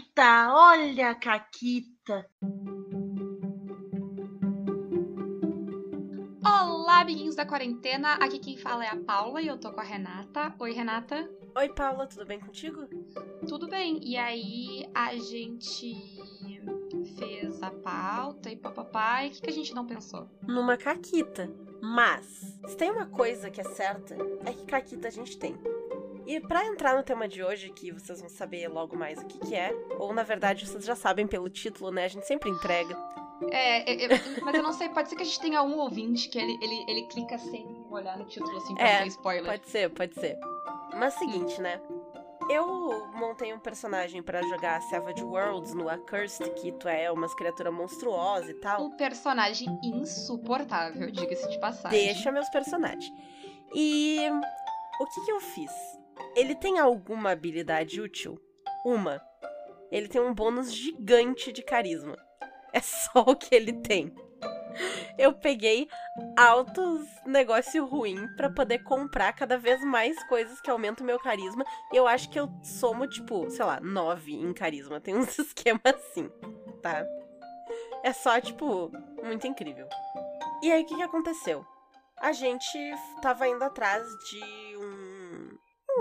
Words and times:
Caquita, 0.00 0.54
olha 0.54 1.10
a 1.10 1.14
Caquita. 1.14 2.26
Olá, 6.42 7.00
amiguinhos 7.00 7.34
da 7.34 7.44
quarentena. 7.44 8.14
Aqui 8.14 8.38
quem 8.38 8.56
fala 8.56 8.84
é 8.84 8.88
a 8.88 8.96
Paula 8.96 9.42
e 9.42 9.46
eu 9.46 9.58
tô 9.58 9.70
com 9.70 9.80
a 9.80 9.84
Renata. 9.84 10.54
Oi, 10.58 10.72
Renata. 10.72 11.28
Oi, 11.54 11.68
Paula, 11.70 12.06
tudo 12.06 12.24
bem 12.24 12.40
contigo? 12.40 12.88
Tudo 13.46 13.68
bem. 13.68 14.00
E 14.02 14.16
aí, 14.16 14.88
a 14.94 15.14
gente 15.16 15.94
fez 17.18 17.62
a 17.62 17.70
pauta 17.70 18.50
e 18.50 18.56
papapá. 18.56 19.24
E 19.24 19.28
o 19.28 19.32
que, 19.32 19.42
que 19.42 19.50
a 19.50 19.54
gente 19.54 19.74
não 19.74 19.86
pensou? 19.86 20.30
Numa 20.42 20.78
caquita. 20.78 21.50
Mas, 21.82 22.58
se 22.66 22.76
tem 22.76 22.90
uma 22.90 23.06
coisa 23.06 23.50
que 23.50 23.60
é 23.60 23.64
certa, 23.64 24.16
é 24.46 24.52
que 24.52 24.64
caquita 24.64 25.08
a 25.08 25.10
gente 25.10 25.38
tem. 25.38 25.56
E 26.30 26.38
para 26.38 26.64
entrar 26.64 26.94
no 26.96 27.02
tema 27.02 27.26
de 27.26 27.42
hoje, 27.42 27.70
que 27.70 27.90
vocês 27.90 28.20
vão 28.20 28.28
saber 28.28 28.68
logo 28.68 28.96
mais 28.96 29.18
o 29.18 29.26
que, 29.26 29.36
que 29.40 29.52
é, 29.52 29.74
ou 29.98 30.14
na 30.14 30.22
verdade 30.22 30.64
vocês 30.64 30.84
já 30.84 30.94
sabem 30.94 31.26
pelo 31.26 31.50
título, 31.50 31.90
né? 31.90 32.04
A 32.04 32.08
gente 32.08 32.24
sempre 32.24 32.48
entrega. 32.48 32.96
É, 33.50 33.90
é, 33.90 34.04
é, 34.04 34.08
mas 34.40 34.54
eu 34.54 34.62
não 34.62 34.72
sei, 34.72 34.88
pode 34.90 35.08
ser 35.08 35.16
que 35.16 35.22
a 35.22 35.24
gente 35.24 35.40
tenha 35.40 35.60
um 35.60 35.76
ouvinte 35.78 36.28
que 36.28 36.38
ele, 36.38 36.56
ele, 36.62 36.84
ele 36.88 37.02
clica 37.08 37.36
sem 37.36 37.66
olhar 37.90 38.16
no 38.16 38.26
título 38.26 38.56
assim 38.58 38.76
pra 38.76 38.88
É, 38.88 39.06
spoiler. 39.08 39.44
Pode 39.50 39.68
ser, 39.68 39.90
pode 39.90 40.14
ser. 40.14 40.38
Mas 40.96 41.14
seguinte, 41.14 41.60
né? 41.60 41.80
Eu 42.48 43.08
montei 43.12 43.52
um 43.52 43.58
personagem 43.58 44.22
pra 44.22 44.40
jogar 44.42 44.80
Savage 44.82 45.24
Worlds 45.24 45.74
no 45.74 45.88
Accursed, 45.88 46.48
que 46.50 46.70
tu 46.70 46.86
é 46.86 47.10
umas 47.10 47.34
criaturas 47.34 47.74
monstruosas 47.74 48.50
e 48.50 48.54
tal. 48.54 48.84
Um 48.84 48.96
personagem 48.96 49.66
insuportável, 49.82 51.10
diga-se 51.10 51.48
de 51.48 51.58
passagem. 51.58 52.06
Deixa 52.06 52.30
meus 52.30 52.48
personagens. 52.50 53.12
E 53.74 54.30
o 55.00 55.06
que, 55.06 55.24
que 55.24 55.32
eu 55.32 55.40
fiz? 55.40 55.99
Ele 56.36 56.54
tem 56.54 56.78
alguma 56.78 57.30
habilidade 57.30 58.00
útil? 58.00 58.40
Uma. 58.84 59.20
Ele 59.90 60.08
tem 60.08 60.20
um 60.20 60.34
bônus 60.34 60.72
gigante 60.72 61.52
de 61.52 61.62
carisma. 61.62 62.16
É 62.72 62.80
só 62.80 63.22
o 63.22 63.34
que 63.34 63.52
ele 63.52 63.72
tem. 63.72 64.14
Eu 65.18 65.32
peguei 65.32 65.88
altos 66.36 67.04
negócio 67.26 67.84
ruim 67.84 68.28
pra 68.36 68.48
poder 68.48 68.84
comprar 68.84 69.32
cada 69.32 69.58
vez 69.58 69.82
mais 69.84 70.22
coisas 70.28 70.60
que 70.60 70.70
aumentam 70.70 71.04
meu 71.04 71.18
carisma. 71.18 71.64
E 71.92 71.96
eu 71.96 72.06
acho 72.06 72.30
que 72.30 72.38
eu 72.38 72.48
somo, 72.62 73.08
tipo, 73.08 73.50
sei 73.50 73.64
lá, 73.64 73.80
9 73.80 74.32
em 74.32 74.52
carisma. 74.52 75.00
Tem 75.00 75.16
uns 75.16 75.36
esquemas 75.38 75.82
assim, 75.84 76.30
tá? 76.80 77.04
É 78.02 78.12
só, 78.12 78.40
tipo, 78.40 78.90
muito 79.22 79.46
incrível. 79.46 79.88
E 80.62 80.70
aí, 80.70 80.82
o 80.82 80.86
que, 80.86 80.96
que 80.96 81.02
aconteceu? 81.02 81.64
A 82.18 82.32
gente 82.32 82.78
tava 83.22 83.48
indo 83.48 83.64
atrás 83.64 84.06
de 84.30 84.76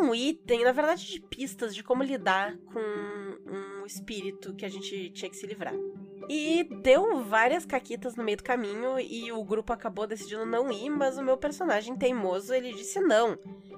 um, 0.02 0.16
item, 0.16 0.64
na 0.64 0.72
verdade, 0.72 1.06
de 1.06 1.20
pistas 1.22 1.76
de 1.76 1.84
como 1.84 2.04
lidar 2.04 2.58
com 2.58 2.80
um 2.80 3.86
espírito 3.86 4.56
que 4.56 4.66
a 4.66 4.70
gente 4.70 5.10
tinha 5.12 5.30
que 5.30 5.38
se 5.38 5.48
livrar. 5.48 5.74
E 6.28 6.64
deu 6.82 7.24
várias 7.24 7.66
caquitas 7.66 8.16
no 8.16 8.24
meio 8.24 8.38
do 8.38 8.44
caminho 8.44 9.00
e 9.00 9.32
o 9.32 9.44
grupo 9.44 9.74
acabou 9.74 10.06
decidindo 10.06 10.46
não 10.46 10.72
ir, 10.72 10.90
mas 10.90 11.18
o 11.18 11.24
meu 11.24 11.38
personagem 11.38 11.96
teimoso, 11.96 12.54
ele 12.54 12.74
disse 12.74 13.00
não. 13.00 13.38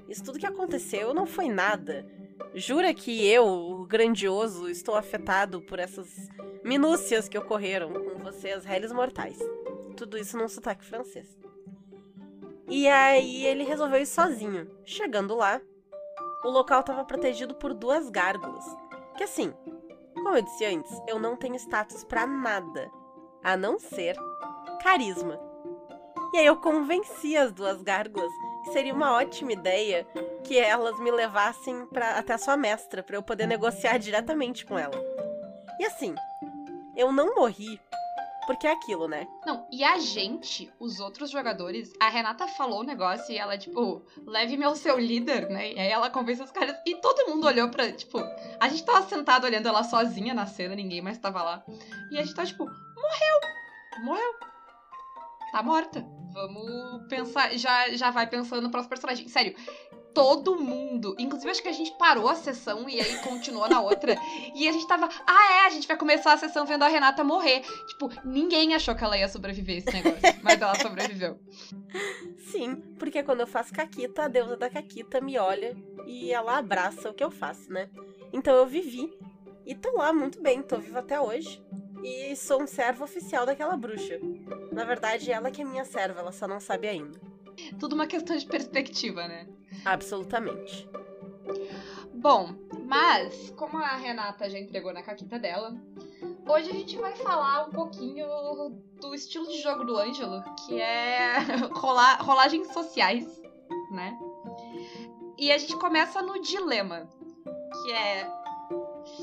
Isso 0.09 0.23
tudo 0.23 0.39
que 0.39 0.45
aconteceu 0.45 1.14
não 1.14 1.25
foi 1.25 1.47
nada. 1.47 2.05
Jura 2.53 2.94
que 2.94 3.25
eu, 3.25 3.45
o 3.45 3.86
grandioso, 3.86 4.67
estou 4.67 4.95
afetado 4.95 5.61
por 5.61 5.80
essas 5.80 6.09
minúcias 6.64 7.30
que 7.30 7.38
ocorreram 7.38 7.94
com 7.94 8.19
vocês, 8.19 8.66
réis 8.66 8.92
mortais. 8.92 9.39
Tudo 9.95 10.17
isso 10.17 10.38
num 10.38 10.49
sotaque 10.49 10.83
francês. 10.83 11.27
E 12.67 12.88
aí 12.88 13.45
ele 13.45 13.64
resolveu 13.64 14.02
ir 14.02 14.05
sozinho. 14.05 14.69
Chegando 14.83 15.36
lá, 15.36 15.61
o 16.44 16.50
local 16.50 16.81
estava 16.81 17.03
protegido 17.03 17.56
por 17.56 17.73
duas 17.73 18.09
gárgulas. 18.09 18.66
Que 19.17 19.23
assim, 19.23 19.53
como 20.14 20.30
eu 20.30 20.42
disse 20.42 20.66
antes, 20.66 20.92
eu 21.08 21.20
não 21.20 21.36
tenho 21.36 21.56
status 21.56 22.03
pra 22.03 22.25
nada, 22.25 22.89
a 23.44 23.56
não 23.56 23.80
ser 23.80 24.16
carisma. 24.81 25.39
E 26.33 26.38
aí 26.38 26.45
eu 26.45 26.58
convenci 26.58 27.36
as 27.36 27.52
duas 27.52 27.82
gárgulas 27.82 28.32
que 28.64 28.71
seria 28.71 28.93
uma 28.93 29.14
ótima 29.14 29.52
ideia 29.52 30.05
que 30.43 30.58
elas 30.58 30.99
me 30.99 31.11
levassem 31.11 31.86
pra, 31.88 32.17
até 32.17 32.33
a 32.33 32.38
sua 32.38 32.55
mestra 32.55 33.04
pra 33.04 33.15
eu 33.15 33.23
poder 33.23 33.48
negociar 33.48 33.98
diretamente 33.98 34.65
com 34.65 34.77
ela. 34.77 34.95
E 35.80 35.86
assim, 35.86 36.15
eu 36.95 37.11
não 37.11 37.36
morri 37.36 37.80
porque 38.52 38.67
é 38.67 38.72
aquilo, 38.72 39.08
né? 39.08 39.28
Não, 39.45 39.66
e 39.72 39.84
a 39.84 39.98
gente, 39.98 40.72
os 40.80 41.00
outros 41.00 41.30
jogadores, 41.30 41.94
a 42.00 42.10
Renata 42.10 42.48
falou 42.48 42.82
o 42.82 42.84
negócio 42.84 43.34
e 43.34 43.38
ela, 43.38 43.58
tipo, 43.58 44.06
leve-me 44.26 44.66
ao 44.66 44.76
seu 44.76 45.00
líder, 45.00 45.50
né? 45.50 45.72
E 45.72 45.80
aí 45.80 45.89
ela 45.89 46.10
convence 46.10 46.42
os 46.42 46.52
caras. 46.52 46.76
E 46.86 46.95
todo 46.95 47.30
mundo 47.30 47.48
olhou 47.48 47.70
pra, 47.70 47.92
tipo, 47.92 48.20
a 48.60 48.67
gente 48.67 48.84
tava 48.84 49.08
sentado 49.08 49.45
olhando 49.45 49.67
ela 49.67 49.84
sozinha 49.84 50.34
na 50.34 50.45
cena, 50.45 50.76
ninguém 50.76 51.02
mais 51.02 51.17
tava 51.17 51.42
lá. 51.42 51.64
E 52.12 52.17
a 52.17 52.23
gente 52.23 52.36
tava, 52.36 52.48
tipo, 52.48 52.66
morreu! 52.66 54.04
Morreu! 54.04 54.34
Tá 55.52 55.64
morta. 55.64 56.06
Vamos 56.33 57.08
pensar. 57.08 57.58
Já, 57.58 57.89
já 57.89 58.12
vai 58.12 58.28
pensando 58.28 58.62
no 58.62 58.72
próximo 58.72 58.89
personagem. 58.89 59.28
Sério, 59.28 59.56
todo 60.14 60.55
mundo. 60.55 61.16
Inclusive, 61.17 61.52
acho 61.52 61.61
que 61.61 61.70
a 61.70 61.73
gente 61.73 61.92
parou 61.98 62.30
a 62.30 62.36
sessão 62.36 62.88
e 62.89 62.99
aí 62.99 63.17
continuou 63.20 63.67
na 63.70 63.82
outra. 63.82 64.16
e 64.55 64.67
a 64.67 64.72
gente 64.72 64.88
tava. 64.88 65.10
Ah, 65.26 65.54
é, 65.54 65.66
a 65.66 65.70
gente 65.70 65.88
vai 65.88 65.98
começar 65.98 66.33
a 66.33 66.38
sessão 66.38 66.66
vendo 66.66 66.83
a 66.83 66.88
Renata 66.88 67.23
morrer. 67.23 67.61
Tipo, 67.88 68.10
ninguém 68.23 68.76
achou 68.76 68.95
que 68.95 69.04
ela 69.04 69.17
ia 69.17 69.27
sobreviver 69.27 69.77
esse 69.77 69.92
negócio. 69.92 70.21
mas 70.42 70.61
ela 70.61 70.76
sobreviveu. 70.76 71.39
Sim, 72.38 72.76
porque 72.98 73.23
quando 73.23 73.42
eu 73.42 73.48
faço 73.48 73.73
caquita, 73.73 74.23
a 74.23 74.27
deusa 74.27 74.58
da 74.58 74.70
caquita 74.70 75.21
me 75.21 75.38
olha 75.38 75.76
e 76.05 76.32
ela 76.32 76.58
abraça 76.58 77.10
o 77.10 77.14
que 77.14 77.23
eu 77.23 77.32
faço, 77.32 77.71
né? 77.71 77.89
Então 78.33 78.55
eu 78.55 78.66
vivi. 78.66 79.11
E 79.66 79.76
tô 79.76 79.95
lá 79.95 80.11
muito 80.11 80.42
bem, 80.42 80.61
tô 80.61 80.77
viva 80.77 81.00
até 81.00 81.20
hoje. 81.20 81.61
E 82.04 82.36
sou 82.36 82.64
um 82.64 82.67
servo 82.67 83.04
oficial 83.04 83.45
daquela 83.45 83.77
bruxa. 83.77 84.20
Na 84.71 84.83
verdade, 84.83 85.32
ela 85.32 85.52
que 85.52 85.61
é 85.61 85.66
minha 85.66 85.86
serva, 85.86 86.20
ela 86.20 86.32
só 86.32 86.48
não 86.48 86.60
sabe 86.60 86.88
ainda. 86.88 87.20
Tudo 87.80 87.94
uma 87.94 88.08
questão 88.08 88.36
de 88.36 88.45
perspectiva, 88.45 89.28
né? 89.28 89.48
Absolutamente. 89.86 90.88
Bom, 92.14 92.54
mas 92.86 93.50
como 93.52 93.78
a 93.78 93.95
Renata 93.95 94.50
já 94.50 94.60
entregou 94.60 94.94
na 94.94 95.02
caquita 95.02 95.39
dela, 95.39 95.73
hoje 96.48 96.70
a 96.70 96.73
gente 96.73 96.98
vai 96.98 97.16
falar 97.16 97.67
um 97.67 97.72
pouquinho 97.72 98.28
do 99.00 99.16
estilo 99.16 99.48
de 99.48 99.60
jogo 99.62 99.84
do 99.84 99.98
Ângelo, 99.98 100.44
que 100.66 100.80
é 100.80 101.38
rola 101.73 102.16
rolagens 102.17 102.72
sociais, 102.73 103.26
né? 103.92 104.18
E 105.38 105.52
a 105.52 105.58
gente 105.58 105.76
começa 105.78 106.22
no 106.22 106.39
dilema, 106.42 107.10
que 107.83 107.92
é 107.92 108.32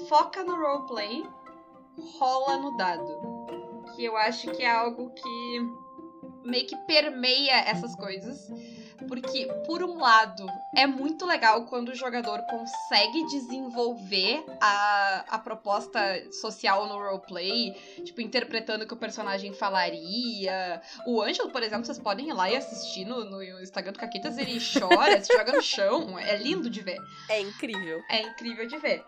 foca 0.09 0.43
no 0.43 0.57
roleplay, 0.57 1.25
rola 2.19 2.57
no 2.57 2.77
dado. 2.77 3.39
Que 3.95 4.05
eu 4.05 4.17
acho 4.17 4.51
que 4.51 4.63
é 4.63 4.71
algo 4.71 5.11
que 5.11 5.61
meio 6.45 6.67
que 6.67 6.77
permeia 6.77 7.61
essas 7.61 7.95
coisas. 7.95 8.49
Porque, 9.07 9.47
por 9.65 9.83
um 9.83 10.01
lado, 10.01 10.45
é 10.75 10.87
muito 10.87 11.25
legal 11.25 11.65
quando 11.67 11.91
o 11.91 11.95
jogador 11.95 12.43
consegue 12.43 13.27
desenvolver 13.27 14.45
a, 14.61 15.25
a 15.29 15.39
proposta 15.39 16.01
social 16.33 16.89
no 16.89 16.97
roleplay, 16.97 17.73
tipo, 18.05 18.21
interpretando 18.21 18.83
o 18.83 18.89
que 18.89 18.95
o 18.95 18.97
personagem 18.97 19.53
falaria. 19.53 20.83
O 21.07 21.23
Ângelo, 21.23 21.51
por 21.51 21.63
exemplo, 21.63 21.87
vocês 21.87 21.99
podem 21.99 22.29
ir 22.29 22.33
lá 22.33 22.51
e 22.51 22.57
assistir 22.57 23.05
no, 23.05 23.25
no 23.25 23.43
Instagram 23.63 23.93
do 23.93 24.01
Caquitas, 24.01 24.37
ele 24.37 24.59
chora, 24.59 25.21
se 25.23 25.33
joga 25.33 25.53
no 25.53 25.63
chão. 25.63 26.19
É 26.19 26.37
lindo 26.37 26.69
de 26.69 26.81
ver. 26.81 26.99
É 27.29 27.41
incrível. 27.41 28.03
É 28.11 28.23
incrível 28.23 28.67
de 28.67 28.79
ver. 28.79 29.05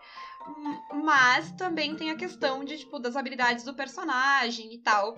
Mas 0.93 1.51
também 1.53 1.95
tem 1.95 2.11
a 2.11 2.15
questão 2.15 2.63
de, 2.63 2.77
tipo, 2.77 2.99
das 2.99 3.15
habilidades 3.15 3.63
do 3.63 3.73
personagem 3.73 4.73
e 4.73 4.77
tal. 4.79 5.15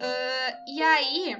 Ah, 0.00 0.64
e 0.66 0.82
aí, 0.82 1.36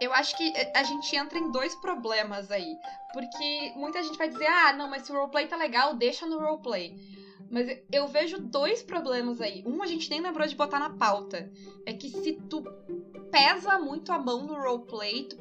eu 0.00 0.12
acho 0.12 0.36
que 0.36 0.52
a 0.74 0.82
gente 0.82 1.14
entra 1.16 1.38
em 1.38 1.50
dois 1.50 1.74
problemas 1.76 2.50
aí. 2.50 2.76
Porque 3.12 3.72
muita 3.76 4.02
gente 4.02 4.18
vai 4.18 4.28
dizer, 4.28 4.46
ah, 4.46 4.72
não, 4.72 4.88
mas 4.88 5.02
se 5.02 5.12
o 5.12 5.14
roleplay 5.14 5.46
tá 5.46 5.56
legal, 5.56 5.94
deixa 5.94 6.26
no 6.26 6.38
roleplay. 6.38 6.96
Mas 7.50 7.78
eu 7.92 8.08
vejo 8.08 8.38
dois 8.38 8.82
problemas 8.82 9.40
aí. 9.40 9.62
Um 9.66 9.82
a 9.82 9.86
gente 9.86 10.10
nem 10.10 10.20
lembrou 10.20 10.46
de 10.46 10.56
botar 10.56 10.78
na 10.78 10.90
pauta. 10.90 11.50
É 11.86 11.92
que 11.92 12.08
se 12.08 12.32
tu 12.48 12.62
pesa 13.30 13.78
muito 13.78 14.12
a 14.12 14.18
mão 14.18 14.44
no 14.44 14.54
roleplay, 14.54 15.28
tu 15.28 15.36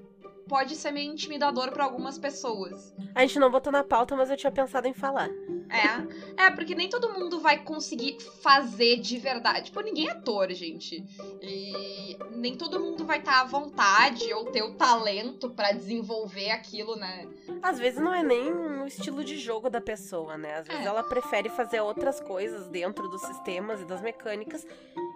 pode 0.48 0.76
ser 0.76 0.92
meio 0.92 1.12
intimidador 1.12 1.72
pra 1.72 1.86
algumas 1.86 2.18
pessoas. 2.18 2.94
A 3.16 3.22
gente 3.22 3.40
não 3.40 3.50
botou 3.50 3.72
na 3.72 3.84
pauta, 3.84 4.16
mas 4.16 4.30
eu 4.30 4.38
tinha 4.38 4.52
pensado 4.52 4.88
em 4.88 4.94
falar. 4.94 5.30
É, 5.74 6.44
é, 6.46 6.52
porque 6.52 6.76
nem 6.76 6.88
todo 6.90 7.10
mundo 7.12 7.40
vai 7.40 7.64
conseguir 7.64 8.20
fazer 8.42 8.98
de 8.98 9.18
verdade. 9.18 9.66
Tipo, 9.66 9.82
ninguém 9.82 10.08
é 10.08 10.12
ator, 10.12 10.52
gente. 10.52 11.04
E 11.42 12.18
nem 12.32 12.56
todo 12.56 12.80
mundo 12.80 13.06
vai 13.06 13.20
estar 13.20 13.42
à 13.42 13.44
vontade 13.44 14.32
ou 14.34 14.46
ter 14.46 14.62
o 14.64 14.76
talento 14.76 15.50
pra 15.50 15.72
desenvolver 15.72 16.52
aquilo, 16.52 16.96
né? 16.96 17.28
Às 17.62 17.80
vezes 17.80 18.00
não 18.00 18.14
é 18.14 18.22
nem 18.24 18.52
o 18.52 18.86
estilo 18.86 19.24
de 19.24 19.38
jogo 19.38 19.70
da 19.70 19.82
pessoa, 19.82 20.38
né? 20.38 20.60
Às 20.60 20.68
vezes 20.68 20.86
É. 20.86 20.88
ela 20.88 21.04
prefere 21.04 21.50
fazer 21.50 21.82
outras 21.82 22.20
coisas 22.20 22.68
dentro 22.68 23.08
dos 23.10 23.22
sistemas 23.22 23.82
e 23.82 23.86
das 23.86 24.02
mecânicas. 24.02 24.66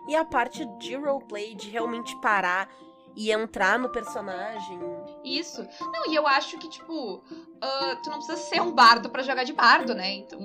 E 0.08 0.16
a 0.16 0.24
parte 0.26 0.66
de 0.80 0.96
roleplay, 0.96 1.54
de 1.54 1.70
realmente 1.70 2.16
parar 2.22 2.70
e 3.18 3.32
entrar 3.32 3.80
no 3.80 3.90
personagem. 3.90 4.80
Isso. 5.24 5.68
Não, 5.82 6.12
e 6.12 6.16
eu 6.16 6.28
acho 6.28 6.60
que, 6.60 6.70
tipo, 6.70 7.24
ah, 7.60 8.00
tu 8.04 8.12
não 8.12 8.18
precisa 8.20 8.38
ser 8.38 8.62
um 8.62 8.72
bardo 8.72 9.10
pra 9.10 9.24
jogar 9.24 9.44
de 9.44 9.54
bardo, 9.54 9.96
né? 9.96 10.14
Então, 10.14 10.40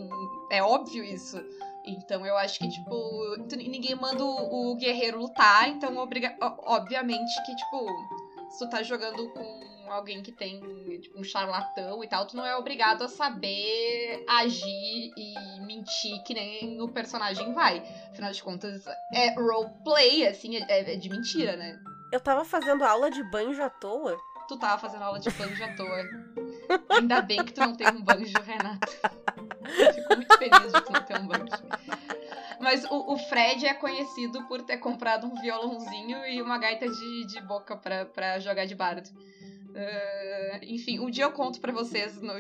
é 0.51 0.63
óbvio 0.63 1.05
isso. 1.05 1.37
Então 1.85 2.25
eu 2.25 2.37
acho 2.39 2.59
que, 2.59 2.69
tipo, 2.69 3.37
ninguém 3.57 3.95
manda 3.95 4.25
o, 4.25 4.73
o 4.73 4.77
guerreiro 4.77 5.19
lutar, 5.19 5.69
então 5.69 5.97
obriga 5.99 6.35
obviamente 6.41 7.35
que, 7.45 7.55
tipo, 7.57 7.87
se 8.51 8.59
tu 8.61 8.71
tá 8.71 8.83
jogando 8.83 9.29
com 9.31 9.91
alguém 9.91 10.23
que 10.23 10.33
tem 10.33 10.61
tipo, 11.01 11.19
um 11.19 11.25
charlatão 11.25 12.03
e 12.03 12.09
tal, 12.09 12.27
tu 12.27 12.37
não 12.37 12.47
é 12.47 12.57
obrigado 12.57 13.03
a 13.03 13.09
saber 13.09 14.25
agir 14.29 15.13
e 15.17 15.61
mentir 15.67 16.23
que 16.23 16.33
nem 16.33 16.81
o 16.81 16.89
personagem 16.89 17.53
vai. 17.53 17.81
Afinal 18.11 18.31
de 18.31 18.43
contas, 18.43 18.85
é 19.13 19.35
roleplay, 19.35 20.27
assim, 20.27 20.57
é, 20.57 20.93
é 20.93 20.97
de 20.97 21.11
mentira, 21.11 21.57
né? 21.57 21.79
Eu 22.13 22.21
tava 22.21 22.45
fazendo 22.45 22.85
aula 22.85 23.11
de 23.11 23.23
banjo 23.25 23.63
à 23.63 23.71
toa. 23.71 24.21
Tu 24.47 24.59
tava 24.59 24.79
fazendo 24.79 25.03
aula 25.03 25.19
de 25.19 25.31
banjo 25.31 25.65
à 25.65 25.75
toa. 25.75 26.05
Ainda 26.91 27.23
bem 27.23 27.43
que 27.43 27.55
tu 27.55 27.61
não 27.61 27.75
tem 27.75 27.89
um 27.89 28.03
banjo, 28.03 28.35
Renato. 28.45 28.93
Fico 29.95 30.17
muito 30.17 30.37
feliz 30.37 30.73
de 30.73 30.81
tu 30.83 30.93
não 30.93 31.03
ter 31.03 31.19
um 31.19 31.27
banjo. 31.27 31.63
Mas 32.61 32.85
o, 32.85 33.15
o, 33.15 33.17
Fred 33.17 33.67
é 33.67 33.73
conhecido 33.73 34.47
por 34.47 34.61
ter 34.61 34.77
comprado 34.77 35.27
um 35.27 35.41
violãozinho 35.41 36.25
e 36.27 36.43
uma 36.43 36.59
gaita 36.59 36.87
de, 36.87 37.27
de 37.27 37.41
boca 37.41 37.77
pra, 37.77 38.05
pra 38.05 38.39
jogar 38.39 38.67
de 38.67 38.75
bardo. 38.75 39.09
Uh, 39.71 40.65
enfim, 40.65 41.01
um 41.01 41.09
dia 41.09 41.25
eu 41.25 41.33
conto 41.33 41.61
para 41.61 41.73
vocês 41.73 42.21
no, 42.21 42.35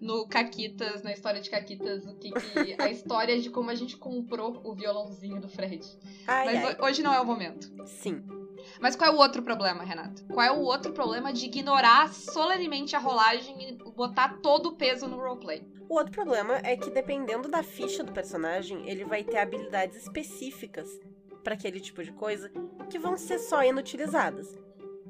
no 0.00 0.28
Caquitas, 0.28 1.02
na 1.02 1.12
história 1.12 1.40
de 1.40 1.50
Caquitas, 1.50 2.06
o 2.06 2.14
que, 2.14 2.30
que, 2.30 2.76
a 2.80 2.88
história 2.88 3.40
de 3.40 3.50
como 3.50 3.70
a 3.70 3.74
gente 3.74 3.96
comprou 3.96 4.60
o 4.62 4.72
violãozinho 4.72 5.40
do 5.40 5.48
Fred. 5.48 5.84
Ai, 6.28 6.44
Mas 6.44 6.64
ai. 6.64 6.76
hoje 6.80 7.02
não 7.02 7.12
é 7.12 7.20
o 7.20 7.26
momento. 7.26 7.72
Sim. 7.86 8.24
Mas 8.80 8.96
qual 8.96 9.12
é 9.12 9.14
o 9.14 9.18
outro 9.18 9.42
problema, 9.42 9.84
Renato? 9.84 10.24
Qual 10.26 10.44
é 10.46 10.50
o 10.50 10.60
outro 10.60 10.92
problema 10.92 11.32
de 11.32 11.46
ignorar 11.46 12.12
solenemente 12.12 12.94
a 12.94 12.98
rolagem 12.98 13.70
e 13.70 13.72
botar 13.92 14.38
todo 14.42 14.70
o 14.70 14.76
peso 14.76 15.06
no 15.06 15.16
roleplay? 15.16 15.66
O 15.88 15.94
outro 15.94 16.12
problema 16.12 16.60
é 16.62 16.76
que 16.76 16.90
dependendo 16.90 17.48
da 17.48 17.62
ficha 17.62 18.02
do 18.02 18.12
personagem, 18.12 18.88
ele 18.88 19.04
vai 19.04 19.22
ter 19.22 19.38
habilidades 19.38 20.02
específicas 20.02 20.88
para 21.44 21.54
aquele 21.54 21.80
tipo 21.80 22.02
de 22.02 22.12
coisa 22.12 22.50
que 22.90 22.98
vão 22.98 23.16
ser 23.16 23.38
só 23.38 23.62
inutilizadas. 23.62 24.58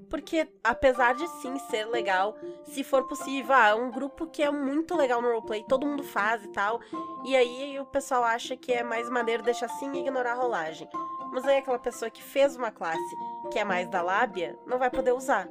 Porque, 0.09 0.47
apesar 0.63 1.15
de 1.15 1.27
sim 1.41 1.59
ser 1.71 1.87
legal, 1.87 2.37
se 2.65 2.85
for 2.85 3.09
possível, 3.09 3.55
ah, 3.55 3.69
é 3.69 3.75
um 3.75 3.91
grupo 3.91 4.27
que 4.27 4.43
é 4.43 4.51
muito 4.51 4.95
legal 4.95 5.21
no 5.21 5.29
roleplay, 5.29 5.65
todo 5.67 5.87
mundo 5.87 6.05
faz 6.05 6.45
e 6.45 6.49
tal, 6.49 6.81
e 7.25 7.35
aí 7.35 7.79
o 7.81 7.87
pessoal 7.87 8.23
acha 8.23 8.57
que 8.57 8.73
é 8.73 8.83
mais 8.83 9.11
maneiro 9.11 9.43
deixar 9.43 9.67
assim 9.67 9.91
e 9.93 10.01
ignorar 10.01 10.33
a 10.33 10.37
rolagem. 10.37 10.89
Mas 11.32 11.44
aí 11.44 11.58
aquela 11.58 11.78
pessoa 11.78 12.11
que 12.11 12.23
fez 12.23 12.56
uma 12.56 12.70
classe 12.70 13.17
que 13.50 13.58
é 13.58 13.64
mais 13.64 13.88
da 13.88 14.02
lábia, 14.02 14.58
não 14.67 14.78
vai 14.78 14.90
poder 14.90 15.12
usar. 15.12 15.49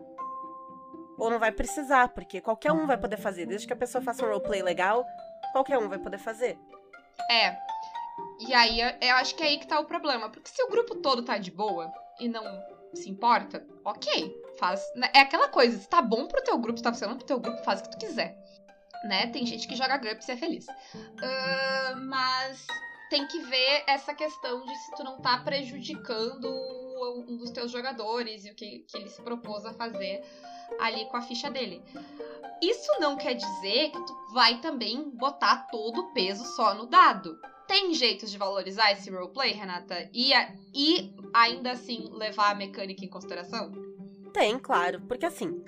Ou 1.18 1.30
não 1.30 1.40
vai 1.40 1.52
precisar, 1.52 2.10
porque 2.10 2.42
qualquer 2.42 2.72
um 2.72 2.86
vai 2.86 2.98
poder 2.98 3.18
fazer. 3.18 3.46
Desde 3.46 3.68
que 3.68 3.74
a 3.74 3.78
pessoa 3.78 4.04
faça 4.04 4.24
um 4.24 4.28
roleplay 4.28 4.62
legal, 4.62 5.06
qualquer 5.54 5.78
um 5.78 5.88
vai 5.88 6.00
poder 6.00 6.18
fazer. 6.18 6.58
É. 7.30 7.58
E 8.40 8.54
aí 8.54 8.80
eu 8.82 9.16
acho 9.16 9.36
que 9.36 9.44
é 9.44 9.48
aí 9.48 9.58
que 9.58 9.68
tá 9.68 9.80
o 9.80 9.86
problema. 9.86 10.30
Porque 10.30 10.50
se 10.50 10.62
o 10.64 10.70
grupo 10.70 10.96
todo 10.96 11.24
tá 11.24 11.38
de 11.38 11.52
boa 11.52 11.92
e 12.20 12.28
não 12.28 12.44
se 12.94 13.10
importa, 13.10 13.66
ok. 13.84 14.36
Faz. 14.58 14.82
Né, 14.96 15.10
é 15.14 15.20
aquela 15.20 15.50
coisa, 15.50 15.78
se 15.78 15.88
tá 15.88 16.02
bom 16.02 16.28
pro 16.28 16.44
teu 16.44 16.58
grupo, 16.58 16.78
se 16.78 16.84
tá 16.84 16.92
funcionando 16.92 17.18
pro 17.18 17.28
teu 17.28 17.40
grupo, 17.40 17.64
faz 17.64 17.80
o 17.80 17.84
que 17.84 17.92
tu 17.92 17.98
quiser. 17.98 18.38
Né? 19.04 19.28
Tem 19.28 19.46
gente 19.46 19.68
que 19.68 19.76
joga 19.76 19.98
GURPS 19.98 20.28
e 20.28 20.32
é 20.32 20.38
feliz. 20.38 20.66
Uh, 20.68 21.96
mas 22.08 22.66
tem 23.10 23.28
que 23.28 23.40
ver 23.40 23.84
essa 23.88 24.14
questão 24.14 24.66
de 24.66 24.76
se 24.76 24.96
tu 24.96 25.04
não 25.04 25.20
tá 25.20 25.38
prejudicando 25.38 26.48
um 27.28 27.38
dos 27.38 27.52
teus 27.52 27.72
jogadores 27.72 28.46
e 28.46 28.52
o 28.52 28.56
que, 28.56 28.80
que 28.80 28.98
ele 28.98 29.10
se 29.10 29.22
propôs 29.22 29.66
a 29.66 29.74
fazer 29.74 30.24
ali 30.80 31.06
com 31.06 31.18
a 31.18 31.22
ficha 31.22 31.50
dele. 31.50 31.82
Isso 32.62 32.92
não 33.00 33.16
quer 33.16 33.34
dizer 33.34 33.92
que 33.92 34.06
tu 34.06 34.34
vai 34.34 34.60
também 34.60 35.10
botar 35.10 35.68
todo 35.68 36.02
o 36.02 36.14
peso 36.14 36.46
só 36.56 36.74
no 36.74 36.88
dado. 36.88 37.40
Tem 37.68 37.94
jeitos 37.94 38.32
de 38.32 38.38
valorizar 38.38 38.92
esse 38.92 39.10
roleplay, 39.10 39.52
Renata? 39.52 40.10
E, 40.14 40.32
e 40.74 41.14
ainda 41.34 41.72
assim 41.72 42.10
levar 42.12 42.52
a 42.52 42.56
mecânica 42.56 43.04
em 43.04 43.10
consideração? 43.10 43.72
Tem, 44.32 44.58
claro. 44.60 45.02
Porque 45.02 45.26
assim, 45.26 45.64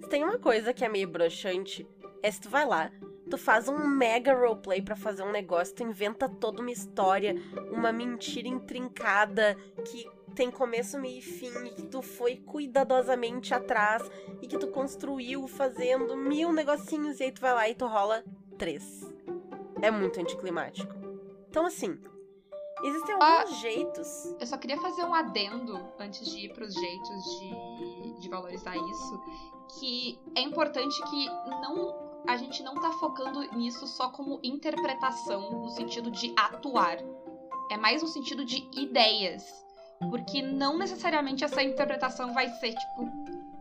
se 0.00 0.08
tem 0.08 0.24
uma 0.24 0.38
coisa 0.38 0.72
que 0.72 0.84
é 0.84 0.88
meio 0.88 1.08
broxante, 1.08 1.86
é 2.22 2.30
se 2.30 2.40
tu 2.40 2.48
vai 2.48 2.66
lá, 2.66 2.90
tu 3.30 3.38
faz 3.38 3.68
um 3.68 3.86
mega 3.86 4.34
roleplay 4.34 4.82
para 4.82 4.96
fazer 4.96 5.22
um 5.22 5.32
negócio, 5.32 5.74
tu 5.74 5.82
inventa 5.82 6.28
toda 6.28 6.60
uma 6.60 6.70
história, 6.70 7.34
uma 7.70 7.92
mentira 7.92 8.48
intrincada 8.48 9.56
que 9.84 10.08
tem 10.34 10.50
começo, 10.50 10.98
meio 10.98 11.18
e 11.18 11.22
fim, 11.22 11.52
e 11.66 11.70
que 11.70 11.82
tu 11.86 12.02
foi 12.02 12.36
cuidadosamente 12.36 13.54
atrás 13.54 14.02
e 14.42 14.46
que 14.46 14.58
tu 14.58 14.66
construiu 14.68 15.46
fazendo 15.46 16.16
mil 16.16 16.52
negocinhos 16.52 17.20
e 17.20 17.24
aí 17.24 17.32
tu 17.32 17.40
vai 17.40 17.54
lá 17.54 17.68
e 17.68 17.74
tu 17.74 17.86
rola 17.86 18.24
três. 18.58 19.12
É 19.80 19.90
muito 19.90 20.20
anticlimático. 20.20 20.92
Então, 21.48 21.66
assim, 21.66 21.98
existem 22.82 23.14
ah, 23.20 23.40
alguns 23.40 23.52
ah, 23.52 23.60
jeitos. 23.60 24.36
Eu 24.40 24.46
só 24.46 24.56
queria 24.56 24.76
fazer 24.78 25.04
um 25.04 25.14
adendo 25.14 25.78
antes 25.98 26.28
de 26.28 26.46
ir 26.46 26.52
pros 26.52 26.74
jeitos 26.74 27.24
de, 27.38 28.20
de 28.20 28.28
valorizar 28.28 28.76
isso. 28.76 29.22
Que 29.78 30.18
é 30.36 30.40
importante 30.40 31.00
que 31.10 31.26
não 31.62 32.03
a 32.26 32.36
gente 32.36 32.62
não 32.62 32.74
tá 32.74 32.90
focando 32.92 33.40
nisso 33.56 33.86
só 33.86 34.08
como 34.08 34.40
interpretação, 34.42 35.50
no 35.62 35.68
sentido 35.70 36.10
de 36.10 36.32
atuar. 36.36 36.98
É 37.70 37.76
mais 37.76 38.02
no 38.02 38.08
sentido 38.08 38.44
de 38.44 38.68
ideias. 38.72 39.44
Porque 40.10 40.42
não 40.42 40.76
necessariamente 40.76 41.44
essa 41.44 41.62
interpretação 41.62 42.34
vai 42.34 42.48
ser, 42.48 42.74
tipo, 42.74 43.08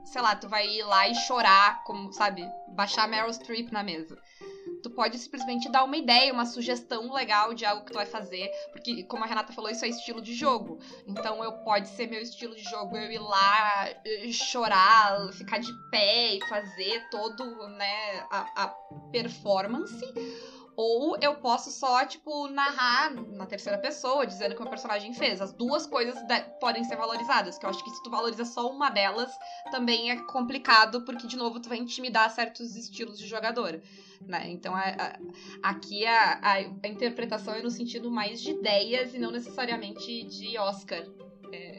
sei 0.04 0.22
lá, 0.22 0.36
tu 0.36 0.50
vai 0.50 0.68
ir 0.68 0.84
lá 0.84 1.08
e 1.08 1.16
chorar, 1.16 1.84
como, 1.84 2.12
sabe, 2.12 2.50
baixar 2.70 3.08
Meryl 3.08 3.32
Streep 3.32 3.72
na 3.72 3.84
mesa. 3.84 4.18
Pode 4.96 5.18
simplesmente 5.18 5.70
dar 5.70 5.84
uma 5.84 5.98
ideia, 5.98 6.32
uma 6.32 6.46
sugestão 6.46 7.12
legal 7.12 7.54
de 7.54 7.66
algo 7.66 7.86
que 7.86 7.92
tu 7.92 7.96
vai 7.96 8.06
fazer, 8.06 8.50
porque, 8.72 9.04
como 9.04 9.24
a 9.24 9.28
Renata 9.28 9.54
falou, 9.54 9.70
isso 9.70 9.86
é 9.86 9.88
estilo 9.88 10.22
de 10.22 10.34
jogo. 10.34 10.80
Então, 11.08 11.44
eu 11.44 11.52
pode 11.64 11.88
ser 11.90 12.08
meu 12.08 12.22
estilo 12.22 12.56
de 12.56 12.64
jogo 12.64 12.98
eu 12.98 13.12
ir 13.12 13.20
lá 13.20 13.90
eh, 14.06 14.32
chorar, 14.32 15.32
ficar 15.34 15.60
de 15.60 15.74
pé 15.90 16.36
e 16.36 16.40
fazer 16.48 17.08
todo, 17.10 17.68
né, 17.70 18.26
a, 18.30 18.64
a 18.64 18.68
performance 19.12 20.04
ou 20.76 21.18
eu 21.22 21.36
posso 21.36 21.72
só, 21.72 22.06
tipo, 22.06 22.48
narrar 22.48 23.14
na 23.14 23.46
terceira 23.46 23.78
pessoa, 23.78 24.26
dizendo 24.26 24.56
que 24.56 24.60
o 24.60 24.64
meu 24.64 24.70
personagem 24.70 25.14
fez. 25.14 25.42
As 25.42 25.54
duas 25.54 25.86
coisas 25.86 26.16
podem 26.60 26.84
ser 26.84 26.96
valorizadas, 26.96 27.58
que 27.58 27.66
eu 27.66 27.70
acho 27.70 27.84
que 27.84 27.90
se 27.90 28.04
tu 28.04 28.10
valoriza 28.10 28.46
só 28.46 28.70
uma 28.70 28.90
delas, 28.90 29.32
também 29.72 30.12
é 30.12 30.18
complicado, 30.24 31.04
porque, 31.04 31.28
de 31.28 31.36
novo, 31.36 31.60
tu 31.60 31.70
vai 31.70 31.78
intimidar 31.78 32.30
certos 32.32 32.76
estilos 32.76 33.18
de 33.18 33.28
jogador. 33.28 33.82
Né? 34.22 34.50
Então, 34.52 34.76
a, 34.76 34.82
a, 34.82 35.70
aqui 35.70 36.06
a, 36.06 36.40
a, 36.42 36.88
interpretação 36.88 37.54
é 37.54 37.62
no 37.62 37.70
sentido 37.70 38.10
mais 38.10 38.42
de 38.42 38.52
ideias 38.52 39.14
e 39.14 39.20
não 39.20 39.32
necessariamente 39.32 40.24
de 40.24 40.58
Oscar. 40.58 41.04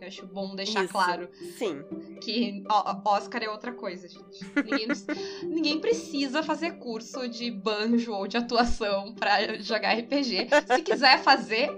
É, 0.04 0.08
acho 0.08 0.26
bom 0.26 0.54
deixar 0.54 0.84
Isso, 0.84 0.92
claro. 0.92 1.28
Sim. 1.58 1.82
Que 2.20 2.62
Oscar 3.04 3.42
é 3.42 3.48
outra 3.48 3.72
coisa, 3.72 4.06
gente. 4.06 4.44
Ninguém, 4.56 4.88
ninguém, 5.44 5.80
precisa 5.80 6.42
fazer 6.42 6.72
curso 6.72 7.28
de 7.28 7.50
banjo 7.50 8.12
ou 8.12 8.26
de 8.26 8.36
atuação 8.36 9.14
para 9.14 9.58
jogar 9.60 9.94
RPG. 9.94 10.48
Se 10.66 10.82
quiser 10.82 11.22
fazer, 11.22 11.70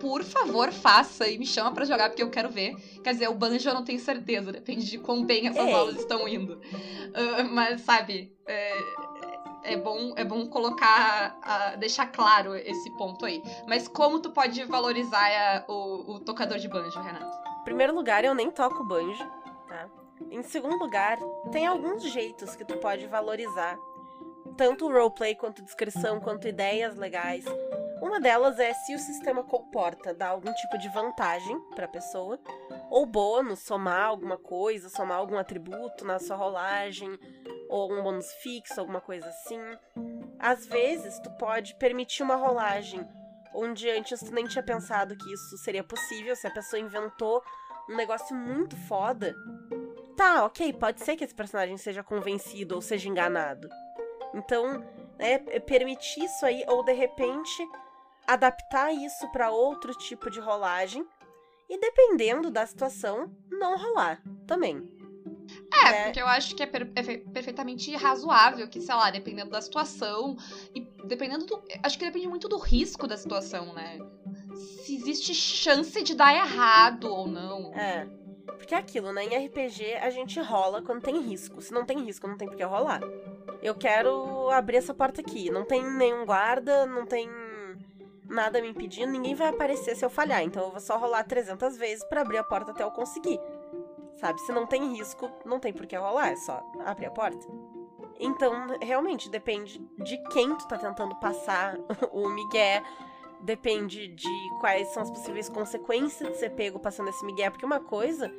por 0.00 0.22
favor, 0.24 0.72
faça 0.72 1.28
e 1.28 1.38
me 1.38 1.46
chama 1.46 1.72
para 1.72 1.84
jogar, 1.84 2.08
porque 2.08 2.22
eu 2.22 2.30
quero 2.30 2.48
ver. 2.48 2.74
Quer 3.02 3.12
dizer, 3.12 3.28
o 3.28 3.34
banjo 3.34 3.68
eu 3.68 3.74
não 3.74 3.84
tenho 3.84 4.00
certeza, 4.00 4.50
depende 4.50 4.86
de 4.86 4.98
quão 4.98 5.24
bem 5.24 5.46
essas 5.46 5.66
Ei. 5.66 5.72
aulas 5.72 5.96
estão 5.96 6.26
indo. 6.26 6.54
Uh, 6.54 7.44
mas, 7.50 7.82
sabe, 7.82 8.32
é, 8.46 8.78
é 9.64 9.76
bom, 9.76 10.12
é 10.16 10.24
bom 10.24 10.46
colocar, 10.46 11.38
uh, 11.42 11.78
deixar 11.78 12.06
claro 12.06 12.54
esse 12.54 12.90
ponto 12.96 13.24
aí. 13.24 13.42
Mas 13.66 13.88
como 13.88 14.20
tu 14.20 14.30
pode 14.30 14.62
valorizar 14.64 15.64
uh, 15.66 15.72
o, 15.72 16.14
o, 16.14 16.20
tocador 16.20 16.58
de 16.58 16.68
banjo, 16.68 17.00
Renato? 17.00 17.53
Primeiro 17.64 17.94
lugar, 17.94 18.24
eu 18.24 18.34
nem 18.34 18.50
toco 18.50 18.84
banjo, 18.84 19.24
tá? 19.66 19.88
Em 20.30 20.42
segundo 20.42 20.76
lugar, 20.76 21.18
tem 21.50 21.66
alguns 21.66 22.02
jeitos 22.02 22.54
que 22.54 22.64
tu 22.64 22.76
pode 22.76 23.06
valorizar. 23.06 23.76
Tanto 24.56 24.86
roleplay, 24.86 25.34
quanto 25.34 25.62
descrição, 25.62 26.20
quanto 26.20 26.46
ideias 26.46 26.94
legais. 26.96 27.44
Uma 28.00 28.20
delas 28.20 28.58
é 28.58 28.72
se 28.74 28.94
o 28.94 28.98
sistema 28.98 29.42
comporta, 29.42 30.12
dá 30.12 30.28
algum 30.28 30.52
tipo 30.52 30.78
de 30.78 30.88
vantagem 30.90 31.58
para 31.74 31.86
a 31.86 31.88
pessoa, 31.88 32.38
ou 32.90 33.06
bônus, 33.06 33.60
somar 33.60 34.06
alguma 34.06 34.36
coisa, 34.36 34.88
somar 34.88 35.18
algum 35.18 35.38
atributo 35.38 36.04
na 36.04 36.18
sua 36.18 36.36
rolagem, 36.36 37.18
ou 37.68 37.92
um 37.92 38.02
bônus 38.02 38.30
fixo, 38.34 38.78
alguma 38.78 39.00
coisa 39.00 39.26
assim. 39.26 39.58
Às 40.38 40.66
vezes, 40.66 41.18
tu 41.20 41.30
pode 41.38 41.74
permitir 41.76 42.22
uma 42.22 42.36
rolagem 42.36 43.08
onde 43.54 43.88
antes 43.88 44.20
tu 44.20 44.32
nem 44.32 44.46
tinha 44.46 44.62
pensado 44.62 45.16
que 45.16 45.32
isso 45.32 45.56
seria 45.58 45.84
possível, 45.84 46.34
se 46.34 46.46
a 46.46 46.50
pessoa 46.50 46.80
inventou 46.80 47.42
um 47.88 47.96
negócio 47.96 48.34
muito 48.34 48.76
foda. 48.76 49.34
Tá, 50.16 50.44
ok, 50.44 50.72
pode 50.72 51.02
ser 51.02 51.16
que 51.16 51.24
esse 51.24 51.34
personagem 51.34 51.76
seja 51.76 52.02
convencido 52.02 52.74
ou 52.74 52.82
seja 52.82 53.08
enganado. 53.08 53.68
Então, 54.32 54.84
né, 55.18 55.38
permitir 55.60 56.24
isso 56.24 56.44
aí, 56.44 56.64
ou 56.68 56.84
de 56.84 56.92
repente 56.92 57.66
adaptar 58.26 58.92
isso 58.92 59.30
para 59.30 59.50
outro 59.50 59.94
tipo 59.94 60.30
de 60.30 60.40
rolagem, 60.40 61.06
e 61.68 61.78
dependendo 61.78 62.50
da 62.50 62.66
situação, 62.66 63.34
não 63.50 63.76
rolar 63.76 64.22
também. 64.46 64.93
É, 65.82 65.90
né? 65.90 66.04
porque 66.04 66.20
eu 66.20 66.26
acho 66.26 66.54
que 66.54 66.62
é, 66.62 66.66
per 66.66 66.90
é, 66.94 67.02
perfeitamente 67.18 67.94
razoável 67.96 68.68
que, 68.68 68.80
sei 68.80 68.94
lá, 68.94 69.10
dependendo 69.10 69.50
da 69.50 69.60
situação 69.60 70.36
e 70.74 70.80
dependendo 71.04 71.44
do. 71.46 71.62
Acho 71.82 71.98
que 71.98 72.04
depende 72.04 72.28
muito 72.28 72.48
do 72.48 72.58
risco 72.58 73.06
da 73.06 73.16
situação, 73.16 73.72
né? 73.74 73.98
se 74.54 74.96
existe 74.96 75.34
chance 75.34 76.02
de 76.02 76.14
dar 76.14 76.34
errado 76.34 77.04
ou 77.04 77.26
não. 77.26 77.72
É. 77.74 78.06
Porque 78.46 78.74
é 78.74 78.78
aquilo, 78.78 79.12
né? 79.12 79.24
Em 79.24 79.46
RPG 79.46 79.94
a 79.94 80.10
gente 80.10 80.40
rola 80.40 80.82
quando 80.82 81.02
tem 81.02 81.20
risco. 81.20 81.60
Se 81.60 81.72
não 81.72 81.84
tem 81.84 82.04
risco, 82.04 82.26
não 82.26 82.36
tem 82.36 82.48
por 82.48 82.56
que 82.56 82.62
rolar. 82.62 83.00
Eu 83.62 83.74
quero 83.74 84.50
abrir 84.50 84.76
essa 84.76 84.94
porta 84.94 85.20
aqui. 85.20 85.50
Não 85.50 85.64
tem 85.64 85.82
nenhum 85.90 86.24
guarda, 86.24 86.86
não 86.86 87.06
tem 87.06 87.28
nada 88.28 88.60
me 88.60 88.68
impedindo, 88.68 89.12
ninguém 89.12 89.34
vai 89.34 89.48
aparecer 89.48 89.94
se 89.94 90.04
eu 90.04 90.10
falhar. 90.10 90.42
Então 90.42 90.64
eu 90.64 90.70
vou 90.70 90.80
só 90.80 90.96
rolar 90.98 91.24
300 91.24 91.76
vezes 91.76 92.04
para 92.04 92.22
abrir 92.22 92.38
a 92.38 92.44
porta 92.44 92.70
até 92.70 92.82
eu 92.82 92.90
conseguir. 92.90 93.38
Sabe? 94.16 94.40
Se 94.40 94.52
não 94.52 94.66
tem 94.66 94.94
risco, 94.94 95.30
não 95.44 95.58
tem 95.58 95.72
por 95.72 95.86
que 95.86 95.96
rolar, 95.96 96.28
é 96.28 96.36
só 96.36 96.62
abrir 96.84 97.06
a 97.06 97.10
porta. 97.10 97.46
Então, 98.18 98.78
realmente, 98.80 99.28
depende 99.28 99.78
de 99.98 100.16
quem 100.28 100.54
tu 100.56 100.66
tá 100.68 100.78
tentando 100.78 101.14
passar 101.16 101.76
o 102.12 102.28
migué. 102.28 102.82
Depende 103.40 104.08
de 104.08 104.50
quais 104.60 104.88
são 104.88 105.02
as 105.02 105.10
possíveis 105.10 105.48
consequências 105.48 106.30
de 106.30 106.38
ser 106.38 106.50
pego 106.50 106.78
passando 106.78 107.10
esse 107.10 107.24
migué. 107.24 107.50
Porque 107.50 107.66
uma 107.66 107.80
coisa 107.80 108.32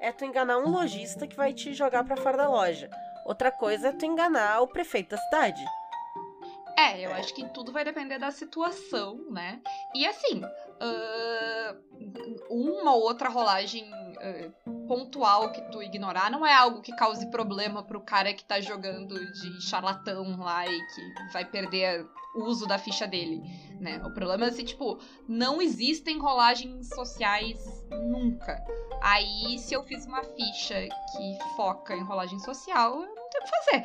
é 0.00 0.12
tu 0.12 0.24
enganar 0.24 0.58
um 0.58 0.70
lojista 0.70 1.26
que 1.26 1.36
vai 1.36 1.52
te 1.52 1.72
jogar 1.72 2.04
para 2.04 2.16
fora 2.16 2.36
da 2.36 2.48
loja. 2.48 2.90
Outra 3.24 3.52
coisa 3.52 3.88
é 3.88 3.92
tu 3.92 4.04
enganar 4.04 4.60
o 4.60 4.68
prefeito 4.68 5.10
da 5.10 5.18
cidade. 5.18 5.64
É, 6.76 7.04
eu 7.04 7.12
acho 7.12 7.34
que 7.34 7.46
tudo 7.50 7.72
vai 7.72 7.84
depender 7.84 8.18
da 8.18 8.30
situação, 8.30 9.16
né? 9.30 9.60
E 9.94 10.06
assim, 10.06 10.42
uh, 10.42 11.76
uma 12.48 12.94
ou 12.94 13.02
outra 13.02 13.28
rolagem 13.28 13.84
uh, 13.84 14.52
pontual 14.90 15.52
que 15.52 15.60
tu 15.70 15.80
ignorar 15.80 16.32
não 16.32 16.44
é 16.44 16.52
algo 16.52 16.82
que 16.82 16.92
cause 16.96 17.24
problema 17.30 17.80
pro 17.80 18.00
cara 18.00 18.34
que 18.34 18.44
tá 18.44 18.60
jogando 18.60 19.14
de 19.34 19.62
charlatão 19.62 20.36
lá 20.40 20.66
e 20.66 20.76
que 20.76 21.32
vai 21.32 21.44
perder 21.44 22.04
o 22.34 22.42
uso 22.42 22.66
da 22.66 22.76
ficha 22.76 23.06
dele, 23.06 23.40
né? 23.78 24.02
O 24.04 24.12
problema 24.12 24.46
é 24.46 24.50
se, 24.50 24.64
tipo, 24.64 24.98
não 25.28 25.62
existem 25.62 26.18
rolagens 26.18 26.88
sociais 26.88 27.86
nunca. 27.88 28.60
Aí, 29.00 29.60
se 29.60 29.74
eu 29.74 29.84
fiz 29.84 30.06
uma 30.06 30.24
ficha 30.24 30.88
que 31.12 31.38
foca 31.54 31.94
em 31.94 32.02
rolagem 32.02 32.40
social, 32.40 33.00
eu 33.00 33.19
fazer, 33.46 33.84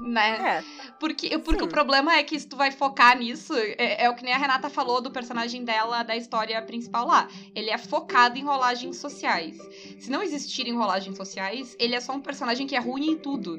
né? 0.00 0.58
É. 0.58 0.64
Porque, 0.98 1.38
porque 1.38 1.64
o 1.64 1.68
problema 1.68 2.14
é 2.14 2.22
que 2.22 2.38
se 2.38 2.46
tu 2.46 2.56
vai 2.56 2.70
focar 2.70 3.18
nisso, 3.18 3.54
é, 3.54 4.04
é, 4.04 4.10
o 4.10 4.14
que 4.14 4.22
nem 4.22 4.32
a 4.32 4.38
Renata 4.38 4.68
falou 4.68 5.00
do 5.00 5.10
personagem 5.10 5.64
dela, 5.64 6.02
da 6.02 6.16
história 6.16 6.60
principal 6.62 7.06
lá. 7.06 7.28
Ele 7.54 7.70
é 7.70 7.78
focado 7.78 8.38
em 8.38 8.44
rolagens 8.44 8.96
sociais. 8.96 9.56
Se 9.98 10.10
não 10.10 10.22
existirem 10.22 10.76
rolagens 10.76 11.16
sociais, 11.16 11.76
ele 11.78 11.94
é 11.94 12.00
só 12.00 12.12
um 12.12 12.20
personagem 12.20 12.66
que 12.66 12.76
é 12.76 12.80
ruim 12.80 13.12
em 13.12 13.16
tudo. 13.16 13.58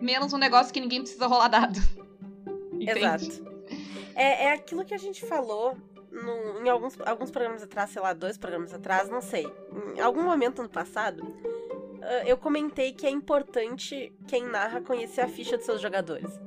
Menos 0.00 0.32
um 0.32 0.38
negócio 0.38 0.72
que 0.72 0.80
ninguém 0.80 1.00
precisa 1.00 1.26
rolar 1.26 1.48
dado. 1.48 1.78
Entende? 2.74 2.98
Exato. 2.98 3.56
É, 4.14 4.46
é 4.46 4.52
aquilo 4.52 4.84
que 4.84 4.94
a 4.94 4.98
gente 4.98 5.24
falou 5.26 5.76
no, 6.10 6.64
em 6.64 6.68
alguns, 6.68 6.98
alguns 7.04 7.30
programas 7.30 7.62
atrás, 7.62 7.90
sei 7.90 8.00
lá, 8.00 8.12
dois 8.12 8.38
programas 8.38 8.72
atrás, 8.72 9.08
não 9.08 9.20
sei. 9.20 9.46
Em 9.94 10.00
algum 10.00 10.22
momento 10.22 10.62
no 10.62 10.68
passado, 10.68 11.22
eu 12.26 12.36
comentei 12.36 12.92
que 12.92 13.06
é 13.06 13.10
importante 13.10 14.12
quem 14.26 14.44
narra 14.44 14.80
conhecer 14.80 15.20
a 15.20 15.28
ficha 15.28 15.56
dos 15.56 15.66
seus 15.66 15.80
jogadores, 15.80 16.38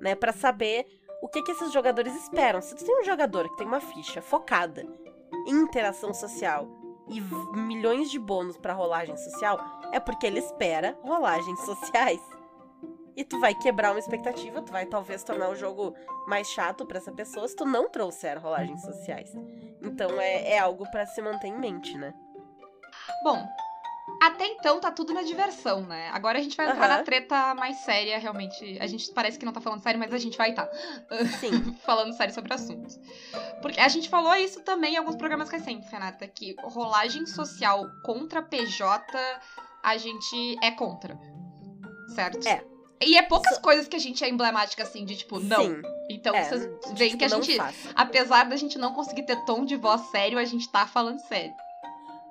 né? 0.00 0.14
Para 0.14 0.32
saber 0.32 0.86
o 1.22 1.28
que, 1.28 1.42
que 1.42 1.50
esses 1.50 1.72
jogadores 1.72 2.14
esperam. 2.14 2.60
Se 2.60 2.74
tu 2.74 2.84
tem 2.84 3.00
um 3.00 3.04
jogador 3.04 3.48
que 3.48 3.56
tem 3.56 3.66
uma 3.66 3.80
ficha 3.80 4.22
focada 4.22 4.86
em 5.46 5.50
interação 5.50 6.14
social 6.14 6.68
e 7.08 7.20
milhões 7.56 8.10
de 8.10 8.18
bônus 8.18 8.56
para 8.56 8.74
rolagem 8.74 9.16
social, 9.16 9.58
é 9.92 9.98
porque 9.98 10.26
ele 10.26 10.38
espera 10.38 10.96
rolagens 11.02 11.60
sociais. 11.60 12.20
E 13.16 13.24
tu 13.24 13.40
vai 13.40 13.52
quebrar 13.54 13.90
uma 13.90 13.98
expectativa, 13.98 14.62
tu 14.62 14.70
vai 14.70 14.86
talvez 14.86 15.24
tornar 15.24 15.48
o 15.48 15.56
jogo 15.56 15.92
mais 16.28 16.46
chato 16.48 16.86
para 16.86 16.98
essa 16.98 17.10
pessoa 17.10 17.48
se 17.48 17.56
tu 17.56 17.64
não 17.64 17.88
trouxer 17.88 18.38
rolagens 18.38 18.80
sociais. 18.82 19.34
Então 19.82 20.20
é, 20.20 20.52
é 20.52 20.58
algo 20.58 20.88
para 20.90 21.04
se 21.06 21.20
manter 21.20 21.48
em 21.48 21.58
mente, 21.58 21.98
né? 21.98 22.14
Bom, 23.24 23.44
até 24.20 24.46
então 24.46 24.80
tá 24.80 24.90
tudo 24.90 25.14
na 25.14 25.22
diversão, 25.22 25.82
né? 25.82 26.10
Agora 26.12 26.38
a 26.38 26.42
gente 26.42 26.56
vai 26.56 26.70
entrar 26.70 26.90
uhum. 26.90 26.96
na 26.96 27.02
treta 27.02 27.54
mais 27.54 27.78
séria, 27.78 28.18
realmente. 28.18 28.76
A 28.80 28.86
gente 28.86 29.10
parece 29.12 29.38
que 29.38 29.44
não 29.44 29.52
tá 29.52 29.60
falando 29.60 29.82
sério, 29.82 29.98
mas 29.98 30.12
a 30.12 30.18
gente 30.18 30.36
vai 30.36 30.50
estar. 30.50 30.66
Tá. 30.66 31.26
Sim. 31.38 31.76
falando 31.84 32.12
sério 32.12 32.34
sobre 32.34 32.50
o 32.50 32.54
assunto. 32.54 32.98
Porque 33.62 33.80
a 33.80 33.88
gente 33.88 34.08
falou 34.08 34.34
isso 34.34 34.60
também 34.62 34.94
em 34.94 34.96
alguns 34.96 35.16
programas 35.16 35.48
recentes, 35.50 35.88
Renata, 35.90 36.26
que 36.26 36.56
rolagem 36.62 37.26
social 37.26 37.88
contra 38.02 38.42
PJ 38.42 39.00
a 39.82 39.96
gente 39.96 40.56
é 40.62 40.70
contra. 40.70 41.18
Certo? 42.14 42.46
É. 42.46 42.64
E 43.00 43.16
é 43.16 43.22
poucas 43.22 43.54
so... 43.54 43.60
coisas 43.60 43.86
que 43.86 43.96
a 43.96 44.00
gente 44.00 44.24
é 44.24 44.28
emblemática 44.28 44.82
assim, 44.82 45.04
de 45.04 45.16
tipo, 45.16 45.38
não. 45.38 45.62
Sim. 45.62 45.82
Então 46.10 46.34
é, 46.34 46.44
vocês 46.44 46.68
veem 46.94 47.10
tipo, 47.10 47.18
que 47.18 47.24
a 47.24 47.28
gente, 47.28 47.56
apesar 47.94 48.44
da 48.44 48.56
gente 48.56 48.78
não 48.78 48.92
conseguir 48.92 49.22
ter 49.22 49.44
tom 49.44 49.64
de 49.64 49.76
voz 49.76 50.00
sério, 50.10 50.38
a 50.38 50.44
gente 50.44 50.68
tá 50.68 50.86
falando 50.86 51.20
sério. 51.20 51.54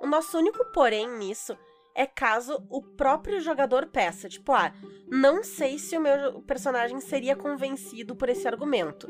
O 0.00 0.06
nosso 0.06 0.38
único 0.38 0.64
porém 0.72 1.08
nisso 1.18 1.56
é 1.94 2.06
caso 2.06 2.64
o 2.70 2.80
próprio 2.80 3.40
jogador 3.40 3.86
peça, 3.86 4.28
tipo, 4.28 4.52
ah, 4.52 4.72
não 5.10 5.42
sei 5.42 5.78
se 5.78 5.96
o 5.96 6.00
meu 6.00 6.40
personagem 6.42 7.00
seria 7.00 7.34
convencido 7.34 8.14
por 8.14 8.28
esse 8.28 8.46
argumento. 8.46 9.08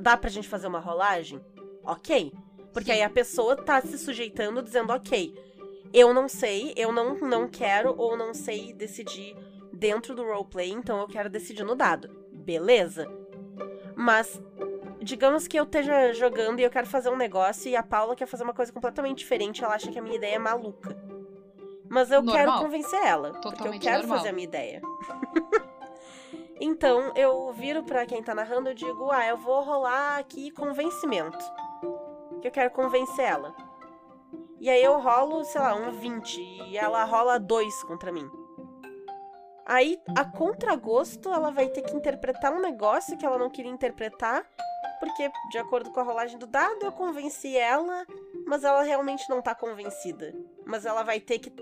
Dá 0.00 0.16
pra 0.16 0.30
gente 0.30 0.48
fazer 0.48 0.66
uma 0.66 0.80
rolagem? 0.80 1.40
Ok. 1.82 2.32
Porque 2.72 2.90
aí 2.90 3.02
a 3.02 3.10
pessoa 3.10 3.54
tá 3.54 3.80
se 3.80 3.98
sujeitando 3.98 4.62
dizendo, 4.62 4.92
ok, 4.92 5.34
eu 5.92 6.12
não 6.12 6.28
sei, 6.28 6.72
eu 6.76 6.90
não, 6.90 7.18
não 7.18 7.46
quero 7.46 7.94
ou 7.96 8.16
não 8.16 8.34
sei 8.34 8.72
decidir 8.72 9.36
dentro 9.72 10.14
do 10.14 10.24
roleplay, 10.24 10.70
então 10.70 10.98
eu 10.98 11.06
quero 11.06 11.30
decidir 11.30 11.62
no 11.62 11.76
dado. 11.76 12.08
Beleza. 12.32 13.06
Mas 13.94 14.40
digamos 15.04 15.46
que 15.46 15.58
eu 15.58 15.64
esteja 15.64 16.12
jogando 16.14 16.58
e 16.58 16.62
eu 16.62 16.70
quero 16.70 16.86
fazer 16.86 17.10
um 17.10 17.16
negócio 17.16 17.70
e 17.70 17.76
a 17.76 17.82
Paula 17.82 18.16
quer 18.16 18.26
fazer 18.26 18.42
uma 18.42 18.54
coisa 18.54 18.72
completamente 18.72 19.18
diferente, 19.18 19.62
ela 19.62 19.74
acha 19.74 19.90
que 19.92 19.98
a 19.98 20.02
minha 20.02 20.16
ideia 20.16 20.36
é 20.36 20.38
maluca. 20.38 20.96
Mas 21.88 22.10
eu 22.10 22.22
normal. 22.22 22.34
quero 22.34 22.58
convencer 22.58 23.00
ela. 23.06 23.32
Totalmente 23.34 23.54
porque 23.54 23.76
eu 23.76 23.80
quero 23.80 23.98
normal. 23.98 24.18
fazer 24.18 24.30
a 24.30 24.32
minha 24.32 24.48
ideia. 24.48 24.82
então, 26.58 27.12
eu 27.14 27.52
viro 27.52 27.84
para 27.84 28.06
quem 28.06 28.22
tá 28.22 28.34
narrando 28.34 28.70
e 28.70 28.74
digo: 28.74 29.10
ah, 29.12 29.26
eu 29.26 29.36
vou 29.36 29.62
rolar 29.62 30.18
aqui 30.18 30.50
convencimento. 30.50 31.38
Que 32.40 32.48
eu 32.48 32.52
quero 32.52 32.70
convencer 32.70 33.26
ela. 33.26 33.54
E 34.58 34.70
aí 34.70 34.82
eu 34.82 34.98
rolo, 34.98 35.44
sei 35.44 35.60
lá, 35.60 35.74
um 35.74 35.92
20 35.92 36.40
e 36.70 36.78
ela 36.78 37.04
rola 37.04 37.38
dois 37.38 37.82
contra 37.84 38.10
mim. 38.10 38.28
Aí, 39.66 39.98
a 40.16 40.24
contragosto, 40.24 41.32
ela 41.32 41.50
vai 41.50 41.68
ter 41.68 41.82
que 41.82 41.96
interpretar 41.96 42.52
um 42.52 42.60
negócio 42.60 43.16
que 43.16 43.24
ela 43.24 43.38
não 43.38 43.48
queria 43.48 43.70
interpretar, 43.70 44.44
porque, 45.04 45.30
de 45.50 45.58
acordo 45.58 45.90
com 45.90 46.00
a 46.00 46.02
rolagem 46.02 46.38
do 46.38 46.46
dado, 46.46 46.82
eu 46.82 46.92
convenci 46.92 47.56
ela, 47.56 48.06
mas 48.46 48.64
ela 48.64 48.82
realmente 48.82 49.28
não 49.28 49.42
tá 49.42 49.54
convencida. 49.54 50.34
Mas 50.64 50.86
ela 50.86 51.02
vai 51.02 51.20
ter 51.20 51.38
que 51.38 51.52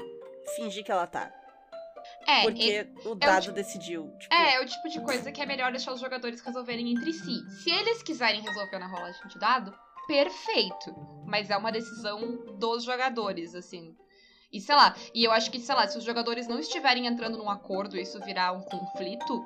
fingir 0.55 0.85
que 0.85 0.93
ela 0.93 1.07
tá. 1.07 1.33
É, 2.27 2.43
porque 2.43 2.89
o 3.05 3.15
dado 3.15 3.49
é 3.49 3.51
o 3.51 3.53
decidiu. 3.53 4.11
Tipo... 4.19 4.35
É, 4.35 4.55
é 4.55 4.61
o 4.61 4.67
tipo 4.67 4.89
de 4.89 5.01
coisa 5.01 5.31
que 5.33 5.41
é 5.41 5.47
melhor 5.47 5.71
deixar 5.71 5.93
os 5.93 6.01
jogadores 6.01 6.41
resolverem 6.41 6.93
entre 6.93 7.13
si. 7.13 7.41
Se 7.63 7.71
eles 7.71 8.03
quiserem 8.03 8.41
resolver 8.41 8.79
na 8.79 8.87
rolagem 8.87 9.27
de 9.27 9.39
dado, 9.39 9.77
perfeito. 10.07 10.95
Mas 11.27 11.51
é 11.51 11.57
uma 11.57 11.73
decisão 11.73 12.45
dos 12.59 12.85
jogadores, 12.85 13.55
assim. 13.55 13.97
E 14.53 14.61
sei 14.61 14.75
lá, 14.75 14.95
e 15.15 15.25
eu 15.25 15.33
acho 15.33 15.51
que, 15.51 15.59
sei 15.59 15.75
lá, 15.75 15.87
se 15.89 15.97
os 15.97 16.05
jogadores 16.05 16.47
não 16.47 16.59
estiverem 16.59 17.07
entrando 17.07 17.39
num 17.39 17.49
acordo 17.49 17.97
e 17.97 18.03
isso 18.03 18.21
virar 18.21 18.53
um 18.53 18.63
conflito, 18.63 19.45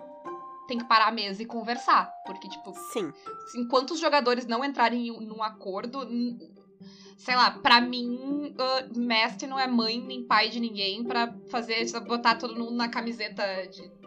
tem 0.67 0.79
que 0.79 0.85
parar 0.85 1.09
a 1.09 1.13
mesa 1.13 1.43
e 1.43 1.47
conversar. 1.47 2.11
Porque, 2.25 2.49
tipo, 2.49 2.73
Sim. 2.93 3.13
enquanto 3.57 3.93
os 3.93 4.01
jogadores 4.01 4.47
não 4.47 4.65
entrarem 4.65 5.11
num 5.21 5.43
acordo, 5.43 6.07
sei 7.17 7.35
lá, 7.35 7.51
pra 7.51 7.81
mim, 7.81 8.55
uh, 8.55 8.99
mestre 8.99 9.47
não 9.47 9.59
é 9.59 9.67
mãe 9.67 10.01
nem 10.01 10.27
pai 10.27 10.49
de 10.49 10.61
ninguém 10.61 11.05
para 11.05 11.33
fazer, 11.49 11.85
botar 12.01 12.37
todo 12.37 12.57
mundo 12.57 12.73
na 12.73 12.89
camiseta 12.89 13.45
de 13.67 14.06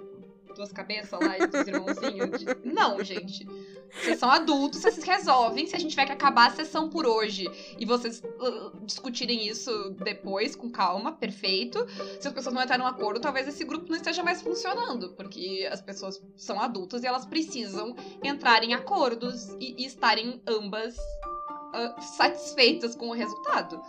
duas 0.60 0.74
cabeças 0.74 1.18
lá 1.18 1.38
e 1.38 1.48
dos 1.48 1.66
irmãozinhos. 1.66 2.40
De... 2.40 2.46
Não, 2.68 3.02
gente. 3.02 3.48
Vocês 3.90 4.20
são 4.20 4.30
adultos, 4.30 4.82
vocês 4.82 5.04
resolvem. 5.04 5.66
Se 5.66 5.76
a 5.76 5.80
gente 5.80 5.92
tiver 5.92 6.06
que 6.06 6.12
acabar 6.12 6.48
a 6.48 6.52
sessão 6.52 6.90
por 6.90 7.06
hoje 7.06 7.50
e 7.80 7.86
vocês 7.86 8.22
uh, 8.22 8.86
discutirem 8.86 9.48
isso 9.48 9.72
depois, 10.04 10.58
com 10.58 10.70
calma, 10.70 11.14
perfeito. 11.14 11.88
Se 12.20 12.28
as 12.28 12.34
pessoas 12.34 12.54
não 12.54 12.62
entrarem 12.62 12.86
num 12.86 12.92
acordo, 12.92 13.22
talvez 13.22 13.48
esse 13.48 13.64
grupo 13.64 13.90
não 13.90 13.96
esteja 13.96 14.22
mais 14.22 14.42
funcionando, 14.42 15.14
porque 15.14 15.68
as 15.72 15.82
pessoas 15.82 16.22
são 16.36 16.60
adultas 16.60 17.04
e 17.04 17.08
elas 17.08 17.26
precisam 17.26 17.96
entrar 18.22 18.62
em 18.62 18.74
acordos 18.74 19.56
e, 19.62 19.82
e 19.82 19.86
estarem 19.86 20.42
ambas 20.46 20.98
uh, 20.98 22.02
satisfeitas 22.02 22.96
com 22.96 23.10
o 23.10 23.14
resultado, 23.14 23.82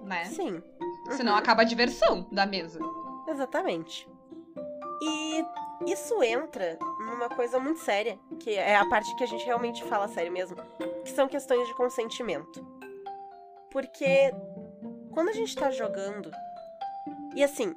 né? 0.00 0.24
Sim. 0.24 0.60
Uhum. 0.80 1.16
Senão 1.16 1.36
acaba 1.36 1.62
a 1.62 1.64
diversão 1.64 2.26
da 2.32 2.44
mesa. 2.44 2.80
Exatamente. 3.28 4.08
E 5.00 5.44
isso 5.86 6.22
entra 6.22 6.78
numa 7.00 7.28
coisa 7.28 7.58
muito 7.58 7.80
séria, 7.80 8.18
que 8.40 8.54
é 8.54 8.76
a 8.76 8.86
parte 8.86 9.14
que 9.16 9.24
a 9.24 9.26
gente 9.26 9.44
realmente 9.44 9.84
fala 9.84 10.08
sério 10.08 10.32
mesmo, 10.32 10.56
que 11.04 11.10
são 11.10 11.28
questões 11.28 11.66
de 11.66 11.74
consentimento. 11.74 12.66
Porque 13.70 14.32
quando 15.12 15.28
a 15.28 15.32
gente 15.32 15.54
tá 15.54 15.70
jogando, 15.70 16.30
e 17.34 17.44
assim, 17.44 17.74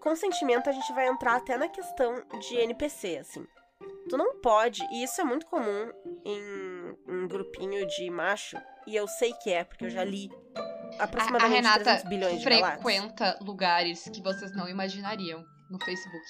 consentimento 0.00 0.68
a 0.68 0.72
gente 0.72 0.92
vai 0.92 1.08
entrar 1.08 1.36
até 1.36 1.56
na 1.56 1.68
questão 1.68 2.22
de 2.40 2.56
NPC, 2.56 3.18
assim. 3.18 3.46
Tu 4.08 4.16
não 4.16 4.40
pode, 4.40 4.82
e 4.90 5.02
isso 5.04 5.20
é 5.20 5.24
muito 5.24 5.46
comum 5.46 5.92
em, 6.24 6.96
um 7.06 7.28
grupinho 7.28 7.86
de 7.86 8.10
macho, 8.10 8.56
e 8.86 8.96
eu 8.96 9.06
sei 9.06 9.32
que 9.34 9.50
é, 9.50 9.64
porque 9.64 9.84
eu 9.84 9.90
já 9.90 10.02
li 10.02 10.28
A, 10.98 11.02
a 11.02 11.04
aproximadamente 11.04 11.54
Renata 11.54 11.84
300 11.84 12.08
bilhões 12.08 12.40
de 12.40 12.48
relatos. 12.48 12.82
frequenta 12.82 13.38
lugares 13.40 14.04
que 14.04 14.22
vocês 14.22 14.54
não 14.56 14.68
imaginariam 14.68 15.44
no 15.70 15.82
Facebook. 15.84 16.26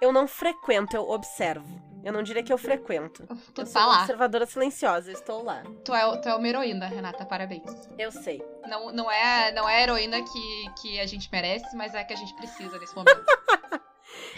Eu 0.00 0.12
não 0.12 0.26
frequento, 0.26 0.96
eu 0.96 1.08
observo. 1.08 1.90
Eu 2.02 2.12
não 2.12 2.22
diria 2.22 2.42
que 2.42 2.52
eu 2.52 2.56
frequento. 2.56 3.26
Tu 3.54 3.60
eu 3.60 3.66
tá 3.66 3.66
sou 3.66 3.82
lá. 3.82 4.00
observadora 4.00 4.46
silenciosa, 4.46 5.10
eu 5.10 5.14
estou 5.14 5.42
lá. 5.42 5.62
Tu 5.84 5.94
é, 5.94 6.16
tu 6.16 6.28
é 6.28 6.34
uma 6.34 6.48
heroína, 6.48 6.86
Renata, 6.86 7.26
parabéns. 7.26 7.70
Eu 7.98 8.10
sei. 8.10 8.42
Não, 8.66 8.90
não, 8.90 9.10
é, 9.10 9.52
não 9.52 9.68
é 9.68 9.76
a 9.76 9.82
heroína 9.82 10.22
que, 10.22 10.70
que 10.80 11.00
a 11.00 11.06
gente 11.06 11.28
merece, 11.30 11.76
mas 11.76 11.94
é 11.94 12.00
a 12.00 12.04
que 12.04 12.14
a 12.14 12.16
gente 12.16 12.34
precisa 12.34 12.78
nesse 12.78 12.94
momento. 12.96 13.22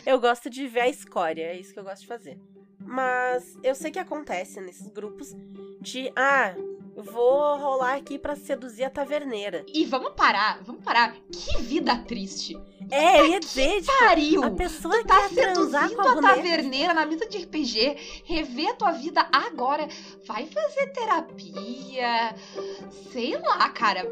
Eu 0.05 0.21
gosto 0.21 0.51
de 0.51 0.67
ver 0.67 0.81
a 0.81 0.89
escória, 0.89 1.45
é 1.45 1.57
isso 1.57 1.73
que 1.73 1.79
eu 1.79 1.85
gosto 1.85 2.03
de 2.03 2.07
fazer. 2.07 2.39
Mas 2.79 3.57
eu 3.63 3.75
sei 3.75 3.91
que 3.91 3.99
acontece 3.99 4.61
nesses 4.61 4.89
grupos 4.89 5.33
de, 5.81 6.13
ah, 6.17 6.55
vou 6.97 7.57
rolar 7.59 7.95
aqui 7.95 8.19
pra 8.19 8.37
seduzir 8.37 8.85
a 8.85 8.91
taverneira. 8.91 9.65
e 9.73 9.85
vamos 9.85 10.13
parar, 10.15 10.61
vamos 10.63 10.83
parar. 10.85 11.15
Que 11.31 11.59
vida 11.63 11.97
triste. 11.99 12.59
É, 12.91 13.27
ia 13.27 13.41
dizer, 13.41 13.81
tipo, 13.81 13.99
Pariu! 14.01 14.45
a 14.45 14.51
pessoa 14.51 14.99
Tu 14.99 15.07
tá 15.07 15.29
seduzindo 15.29 16.01
a 16.01 16.13
a 16.13 16.21
taverneira 16.21 16.93
na 16.93 17.07
mesa 17.07 17.27
de 17.27 17.39
RPG, 17.39 18.23
rever 18.25 18.71
a 18.71 18.75
tua 18.75 18.93
vida 18.93 19.27
agora. 19.33 19.89
Vai 20.27 20.47
fazer 20.47 20.89
terapia. 20.93 22.35
Sei 23.11 23.39
lá, 23.39 23.69
cara. 23.71 24.07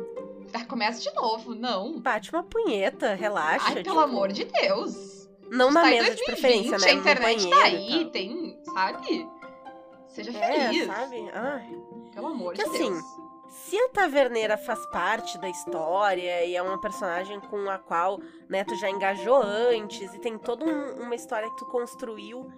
Começa 0.68 1.00
de 1.00 1.14
novo. 1.14 1.54
Não. 1.54 2.00
Bate 2.00 2.32
uma 2.32 2.42
punheta, 2.42 3.14
relaxa. 3.14 3.66
Ai, 3.68 3.74
pelo 3.74 3.84
tipo, 3.84 3.98
amor 4.00 4.32
de 4.32 4.44
Deus. 4.44 5.28
Não 5.50 5.70
na 5.70 5.82
tá 5.82 5.88
mesa 5.88 6.14
de 6.14 6.24
preferência, 6.24 6.70
2020, 6.78 6.80
né? 6.80 6.90
A 6.90 6.94
internet 6.94 7.48
tá 7.48 7.56
banheiro 7.56 7.90
e 7.90 7.94
aí, 7.98 8.10
tem, 8.10 8.58
sabe? 8.64 9.28
Seja 10.08 10.30
É, 10.36 10.68
feliz. 10.68 10.86
sabe? 10.86 11.30
Ai. 11.32 11.76
Pelo 12.20 12.32
amor 12.32 12.54
Que 12.54 12.62
de 12.64 12.70
assim, 12.70 12.92
Deus. 12.92 13.04
Se 13.48 13.76
a 13.76 13.88
taverneira 13.88 14.56
faz 14.56 14.84
parte 14.90 15.36
da 15.38 15.48
história 15.48 16.44
e 16.44 16.54
é 16.54 16.62
uma 16.62 16.80
personagem 16.80 17.40
com 17.40 17.68
a 17.68 17.78
qual 17.78 18.20
né, 18.48 18.62
tu 18.64 18.76
já 18.76 18.88
engajou 18.88 19.42
antes 19.42 20.14
e 20.14 20.18
tem 20.20 20.38
toda 20.38 20.64
um- 20.64 21.02
uma 21.02 21.14
história 21.16 21.50
que 21.50 21.56
tu 21.56 21.66
construiu 21.66 22.48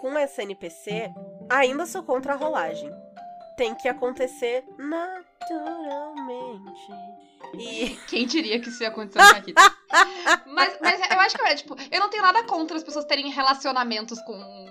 com 0.00 0.16
essa 0.16 0.42
NPC, 0.42 1.12
ainda 1.50 1.84
sou 1.86 2.02
contra 2.02 2.32
a 2.32 2.36
rolagem. 2.36 2.90
Tem 3.56 3.74
que 3.74 3.88
acontecer 3.88 4.64
naturalmente. 4.78 6.92
E 7.54 7.98
Quem 8.08 8.26
diria 8.26 8.60
que 8.60 8.68
isso 8.68 8.82
ia 8.82 8.88
acontecer 8.88 9.18
com 9.18 9.36
a 9.36 9.40
Kita? 9.42 9.60
mas, 10.46 10.78
mas 10.80 11.10
eu 11.10 11.20
acho 11.20 11.36
que, 11.36 11.46
é, 11.46 11.54
tipo, 11.54 11.76
eu 11.90 12.00
não 12.00 12.10
tenho 12.10 12.22
nada 12.22 12.42
contra 12.44 12.76
as 12.76 12.82
pessoas 12.82 13.04
terem 13.04 13.30
relacionamentos 13.30 14.20
com. 14.22 14.67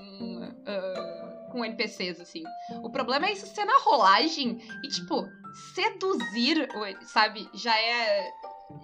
Com 1.58 1.66
NPCs, 1.66 2.20
assim. 2.22 2.44
O 2.84 2.90
problema 2.90 3.28
é 3.28 3.34
isso 3.34 3.48
ser 3.48 3.66
na 3.66 3.78
rolagem 3.80 4.60
e, 4.84 4.88
tipo, 4.88 5.28
seduzir, 5.74 6.68
sabe? 7.06 7.50
Já 7.54 7.78
é. 7.80 8.32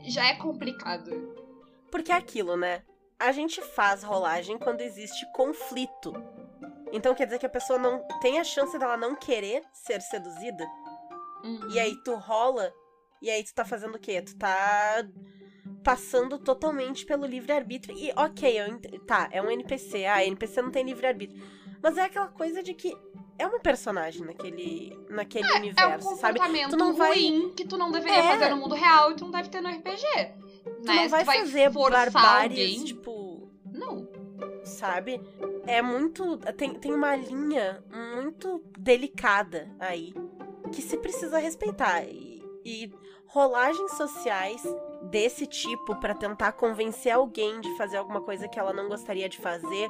Já 0.06 0.26
é 0.28 0.36
complicado. 0.36 1.12
porque 1.92 2.12
é 2.12 2.16
aquilo, 2.16 2.56
né? 2.58 2.82
A 3.20 3.32
gente 3.32 3.62
faz 3.62 4.02
rolagem 4.04 4.58
quando 4.58 4.82
existe 4.82 5.26
conflito. 5.34 6.14
Então 6.92 7.14
quer 7.16 7.26
dizer 7.26 7.40
que 7.40 7.46
a 7.46 7.50
pessoa 7.50 7.78
não 7.80 8.06
tem 8.22 8.40
a 8.40 8.44
chance 8.44 8.78
dela 8.78 8.98
não 8.98 9.16
querer 9.16 9.64
ser 9.74 10.02
seduzida? 10.02 10.66
Uhum. 11.44 11.70
E 11.72 11.80
aí 11.80 11.96
tu 12.04 12.16
rola, 12.16 12.72
e 13.22 13.30
aí 13.30 13.44
tu 13.44 13.54
tá 13.54 13.64
fazendo 13.66 13.96
o 13.96 14.00
quê? 14.00 14.22
Tu 14.22 14.36
tá 14.38 15.06
passando 15.84 16.38
totalmente 16.40 17.06
pelo 17.06 17.26
livre-arbítrio. 17.26 17.98
E 17.98 18.12
ok, 18.16 18.60
eu 18.60 18.68
ent- 18.68 19.00
tá, 19.06 19.28
é 19.32 19.42
um 19.42 19.50
NPC. 19.52 20.06
Ah, 20.06 20.24
NPC 20.26 20.62
não 20.62 20.72
tem 20.72 20.84
livre-arbítrio. 20.86 21.42
Mas 21.84 21.98
é 21.98 22.04
aquela 22.04 22.28
coisa 22.30 22.64
de 22.64 22.74
que 22.74 22.98
é 23.38 23.46
uma 23.46 23.60
personagem 23.60 24.26
naquele, 24.26 24.98
naquele 25.10 25.46
É 25.46 25.54
um 25.54 25.58
universo, 25.58 26.16
sabe? 26.16 26.40
comportamento 26.40 26.70
Tu 26.72 26.78
não 26.78 26.94
vai- 26.94 27.10
ruim 27.12 27.54
que 27.56 27.68
tu 27.68 27.78
não 27.78 27.92
deveria 27.92 28.20
É. 28.20 28.32
fazer 28.32 28.50
no 28.50 28.58
mundo 28.58 28.74
real 28.74 29.12
e 29.12 29.16
tu 29.16 29.26
não 29.26 29.32
deve 29.32 29.50
ter 29.50 29.60
no 29.62 29.68
RPG. 29.70 30.02
Tu 30.64 30.88
né? 30.88 30.96
não 30.96 31.10
vai, 31.10 31.24
tu 31.24 31.26
vai 31.26 31.40
fazer 31.40 31.70
barbáries, 31.72 32.84
tipo, 32.86 33.50
Não. 33.66 34.08
sabe? 34.64 35.22
É 35.68 35.82
muito. 35.82 36.38
Tem, 36.56 36.74
tem 36.76 36.94
uma 36.94 37.16
linha 37.18 37.84
muito 37.92 38.64
delicada 38.80 39.70
aí 39.80 40.14
que 40.72 40.82
se 40.82 40.98
precisa 40.98 41.38
respeitar. 41.38 42.04
E, 42.06 42.42
e 42.64 42.94
rolagens 43.28 43.92
sociais 43.98 44.62
desse 45.10 45.46
tipo 45.48 45.96
pra 45.98 46.14
tentar 46.14 46.54
convencer 46.54 47.12
alguém 47.12 47.60
de 47.60 47.76
fazer 47.78 47.98
alguma 47.98 48.22
coisa 48.22 48.48
que 48.48 48.58
ela 48.60 48.72
não 48.72 48.88
gostaria 48.88 49.28
de 49.28 49.38
fazer. 49.38 49.90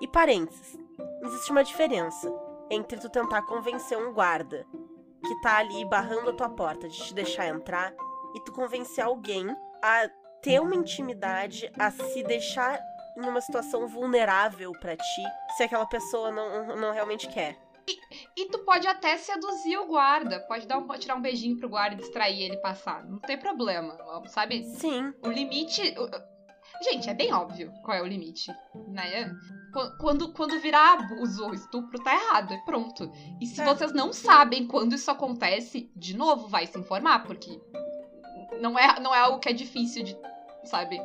E 0.00 0.06
parênteses, 0.06 0.78
existe 1.22 1.50
uma 1.50 1.64
diferença 1.64 2.32
entre 2.70 2.98
tu 2.98 3.08
tentar 3.08 3.42
convencer 3.42 3.98
um 3.98 4.12
guarda 4.12 4.66
que 5.24 5.40
tá 5.40 5.58
ali 5.58 5.84
barrando 5.84 6.30
a 6.30 6.32
tua 6.32 6.48
porta 6.48 6.88
de 6.88 6.96
te 6.96 7.14
deixar 7.14 7.48
entrar 7.48 7.94
e 8.34 8.40
tu 8.44 8.52
convencer 8.52 9.04
alguém 9.04 9.46
a 9.82 10.08
ter 10.42 10.60
uma 10.60 10.74
intimidade, 10.74 11.70
a 11.78 11.90
se 11.90 12.22
deixar 12.24 12.80
em 13.16 13.26
uma 13.26 13.40
situação 13.40 13.86
vulnerável 13.86 14.72
pra 14.72 14.96
ti, 14.96 15.22
se 15.56 15.62
aquela 15.62 15.86
pessoa 15.86 16.30
não, 16.32 16.76
não 16.76 16.92
realmente 16.92 17.28
quer. 17.28 17.56
E 18.36 18.46
tu 18.46 18.60
pode 18.60 18.86
até 18.86 19.16
seduzir 19.16 19.76
o 19.76 19.86
guarda. 19.86 20.40
Pode 20.40 20.66
dar 20.66 20.78
um, 20.78 20.86
tirar 20.98 21.16
um 21.16 21.20
beijinho 21.20 21.58
pro 21.58 21.68
guarda 21.68 21.94
e 21.94 21.98
distrair 21.98 22.42
ele 22.42 22.56
passar. 22.58 23.04
Não 23.04 23.18
tem 23.18 23.36
problema. 23.36 23.96
Sabe? 24.28 24.64
Sim, 24.64 25.12
O 25.22 25.28
limite. 25.28 25.94
Gente, 26.82 27.08
é 27.08 27.14
bem 27.14 27.32
óbvio 27.32 27.72
qual 27.82 27.96
é 27.96 28.02
o 28.02 28.06
limite, 28.06 28.50
né? 28.88 29.34
Qu- 29.72 29.96
Quando, 29.98 30.32
quando 30.32 30.58
virar 30.60 30.94
abuso 30.94 31.44
ou 31.44 31.54
estupro, 31.54 31.98
tá 32.02 32.12
errado, 32.14 32.52
é 32.54 32.58
pronto. 32.58 33.10
E 33.40 33.46
se 33.46 33.60
É. 33.60 33.64
vocês 33.64 33.92
não 33.92 34.12
sabem 34.12 34.66
quando 34.66 34.94
isso 34.94 35.10
acontece, 35.10 35.90
de 35.94 36.16
novo, 36.16 36.48
vai 36.48 36.66
se 36.66 36.78
informar, 36.78 37.24
porque 37.24 37.60
não 38.60 38.78
é, 38.78 38.98
não 39.00 39.14
é 39.14 39.18
algo 39.20 39.38
que 39.38 39.48
é 39.48 39.52
difícil 39.52 40.02
de, 40.02 40.16
sabe? 40.64 40.98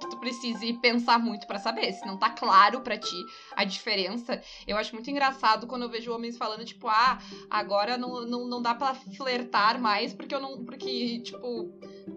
Que 0.00 0.08
tu 0.08 0.16
precise 0.18 0.72
pensar 0.74 1.18
muito 1.18 1.46
pra 1.46 1.58
saber. 1.58 1.92
Se 1.92 2.06
não 2.06 2.16
tá 2.16 2.30
claro 2.30 2.80
pra 2.80 2.96
ti 2.96 3.16
a 3.54 3.64
diferença. 3.64 4.40
Eu 4.66 4.76
acho 4.78 4.94
muito 4.94 5.10
engraçado 5.10 5.66
quando 5.66 5.82
eu 5.82 5.88
vejo 5.90 6.12
homens 6.14 6.38
falando, 6.38 6.64
tipo, 6.64 6.88
ah, 6.88 7.18
agora 7.50 7.98
não, 7.98 8.22
não, 8.24 8.46
não 8.46 8.62
dá 8.62 8.74
pra 8.74 8.94
flertar 8.94 9.78
mais 9.80 10.14
porque 10.14 10.34
eu 10.34 10.40
não. 10.40 10.64
Porque, 10.64 11.18
tipo, 11.20 11.70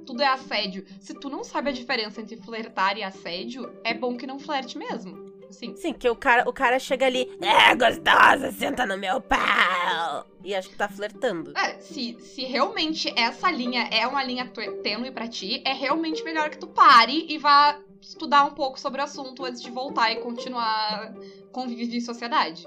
tudo 0.05 0.21
é 0.21 0.27
assédio. 0.27 0.85
Se 0.99 1.13
tu 1.13 1.29
não 1.29 1.43
sabe 1.43 1.69
a 1.69 1.73
diferença 1.73 2.21
entre 2.21 2.37
flertar 2.37 2.97
e 2.97 3.03
assédio, 3.03 3.71
é 3.83 3.93
bom 3.93 4.15
que 4.17 4.27
não 4.27 4.39
flerte 4.39 4.77
mesmo. 4.77 5.31
Assim. 5.49 5.75
sim, 5.75 5.93
que 5.93 6.09
o 6.09 6.15
cara, 6.15 6.49
o 6.49 6.53
cara 6.53 6.79
chega 6.79 7.05
ali, 7.05 7.29
é 7.39 7.75
gostosa, 7.75 8.51
senta 8.51 8.87
no 8.87 8.97
meu 8.97 9.21
pau. 9.21 10.25
E 10.43 10.53
acho 10.55 10.67
que 10.67 10.75
tá 10.75 10.89
flertando. 10.89 11.55
É, 11.55 11.77
se, 11.79 12.17
se 12.19 12.41
realmente 12.43 13.13
essa 13.15 13.51
linha 13.51 13.87
é 13.91 14.07
uma 14.07 14.23
linha 14.23 14.47
tê- 14.47 14.71
tênue 14.81 15.11
pra 15.11 15.27
ti, 15.27 15.61
é 15.63 15.71
realmente 15.71 16.23
melhor 16.23 16.49
que 16.49 16.57
tu 16.57 16.65
pare 16.67 17.27
e 17.29 17.37
vá 17.37 17.79
estudar 18.01 18.45
um 18.45 18.51
pouco 18.55 18.79
sobre 18.79 18.99
o 18.99 19.03
assunto 19.03 19.45
antes 19.45 19.61
de 19.61 19.69
voltar 19.69 20.11
e 20.11 20.17
continuar 20.21 21.13
convívio 21.51 21.95
em 21.97 22.01
sociedade. 22.01 22.65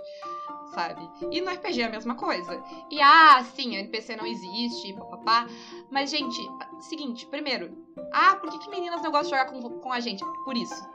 Sabe? 0.76 1.08
E 1.32 1.40
no 1.40 1.50
RPG 1.50 1.80
é 1.80 1.84
a 1.86 1.88
mesma 1.88 2.14
coisa. 2.16 2.62
E 2.90 3.00
ah, 3.00 3.42
sim, 3.42 3.74
a 3.74 3.80
NPC 3.80 4.14
não 4.14 4.26
existe, 4.26 4.92
papapá. 4.92 5.46
Mas, 5.90 6.10
gente, 6.10 6.38
seguinte, 6.80 7.24
primeiro, 7.24 7.74
ah, 8.12 8.36
por 8.36 8.50
que, 8.50 8.58
que 8.58 8.68
meninas 8.68 9.00
não 9.00 9.10
gostam 9.10 9.30
de 9.30 9.38
jogar 9.38 9.46
com, 9.46 9.80
com 9.80 9.90
a 9.90 10.00
gente? 10.00 10.22
Por 10.44 10.54
isso. 10.54 10.86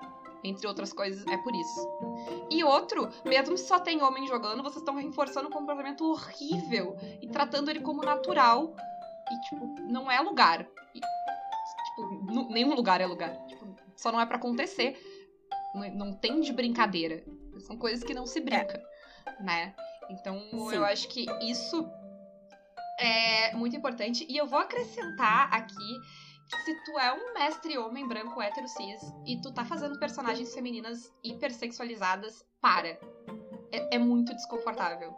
Entre 0.43 0.67
outras 0.67 0.93
coisas, 0.93 1.25
é 1.25 1.35
por 1.35 1.55
isso. 1.55 1.79
E 2.51 2.63
outro, 2.63 3.09
mesmo 3.25 3.57
se 3.57 3.67
só 3.67 3.79
tem 3.79 4.03
homem 4.03 4.27
jogando, 4.27 4.61
vocês 4.61 4.83
estão 4.83 4.93
reforçando 4.93 5.47
um 5.47 5.51
comportamento 5.51 6.05
horrível 6.05 6.95
e 7.19 7.27
tratando 7.27 7.71
ele 7.71 7.79
como 7.79 8.03
natural. 8.03 8.75
E, 9.31 9.41
tipo, 9.49 9.65
não 9.91 10.11
é 10.11 10.19
lugar. 10.19 10.67
E, 10.93 10.99
tipo, 10.99 12.53
nenhum 12.53 12.75
lugar 12.75 13.01
é 13.01 13.07
lugar. 13.07 13.35
Tipo, 13.47 13.65
só 13.95 14.11
não 14.11 14.21
é 14.21 14.27
pra 14.27 14.37
acontecer. 14.37 14.95
Não, 15.73 15.89
não 15.89 16.13
tem 16.13 16.39
de 16.39 16.53
brincadeira. 16.53 17.23
São 17.61 17.75
coisas 17.77 18.03
que 18.03 18.13
não 18.13 18.27
se 18.27 18.39
brinca, 18.39 18.79
né? 19.39 19.73
Então, 20.09 20.39
Sim. 20.39 20.75
eu 20.75 20.85
acho 20.85 21.07
que 21.07 21.25
isso 21.41 21.89
é 22.99 23.53
muito 23.53 23.75
importante. 23.75 24.25
E 24.29 24.37
eu 24.37 24.45
vou 24.45 24.59
acrescentar 24.59 25.53
aqui 25.53 25.99
que 26.49 26.57
se 26.63 26.83
tu 26.83 26.99
é 26.99 27.13
um 27.13 27.33
mestre 27.33 27.77
homem 27.77 28.07
branco 28.07 28.41
hétero 28.41 28.67
cis 28.67 29.01
e 29.25 29.41
tu 29.41 29.53
tá 29.53 29.63
fazendo 29.63 29.97
personagens 29.97 30.53
femininas 30.53 31.11
hipersexualizadas, 31.23 32.45
para. 32.59 32.99
É, 33.71 33.95
é 33.95 33.97
muito 33.97 34.33
desconfortável. 34.33 35.13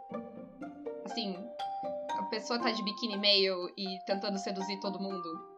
Assim, 1.04 1.36
a 2.10 2.22
pessoa 2.24 2.58
tá 2.58 2.70
de 2.70 2.82
biquíni 2.82 3.18
meio 3.18 3.68
e 3.76 3.98
tentando 4.06 4.38
seduzir 4.38 4.78
todo 4.80 5.00
mundo. 5.00 5.54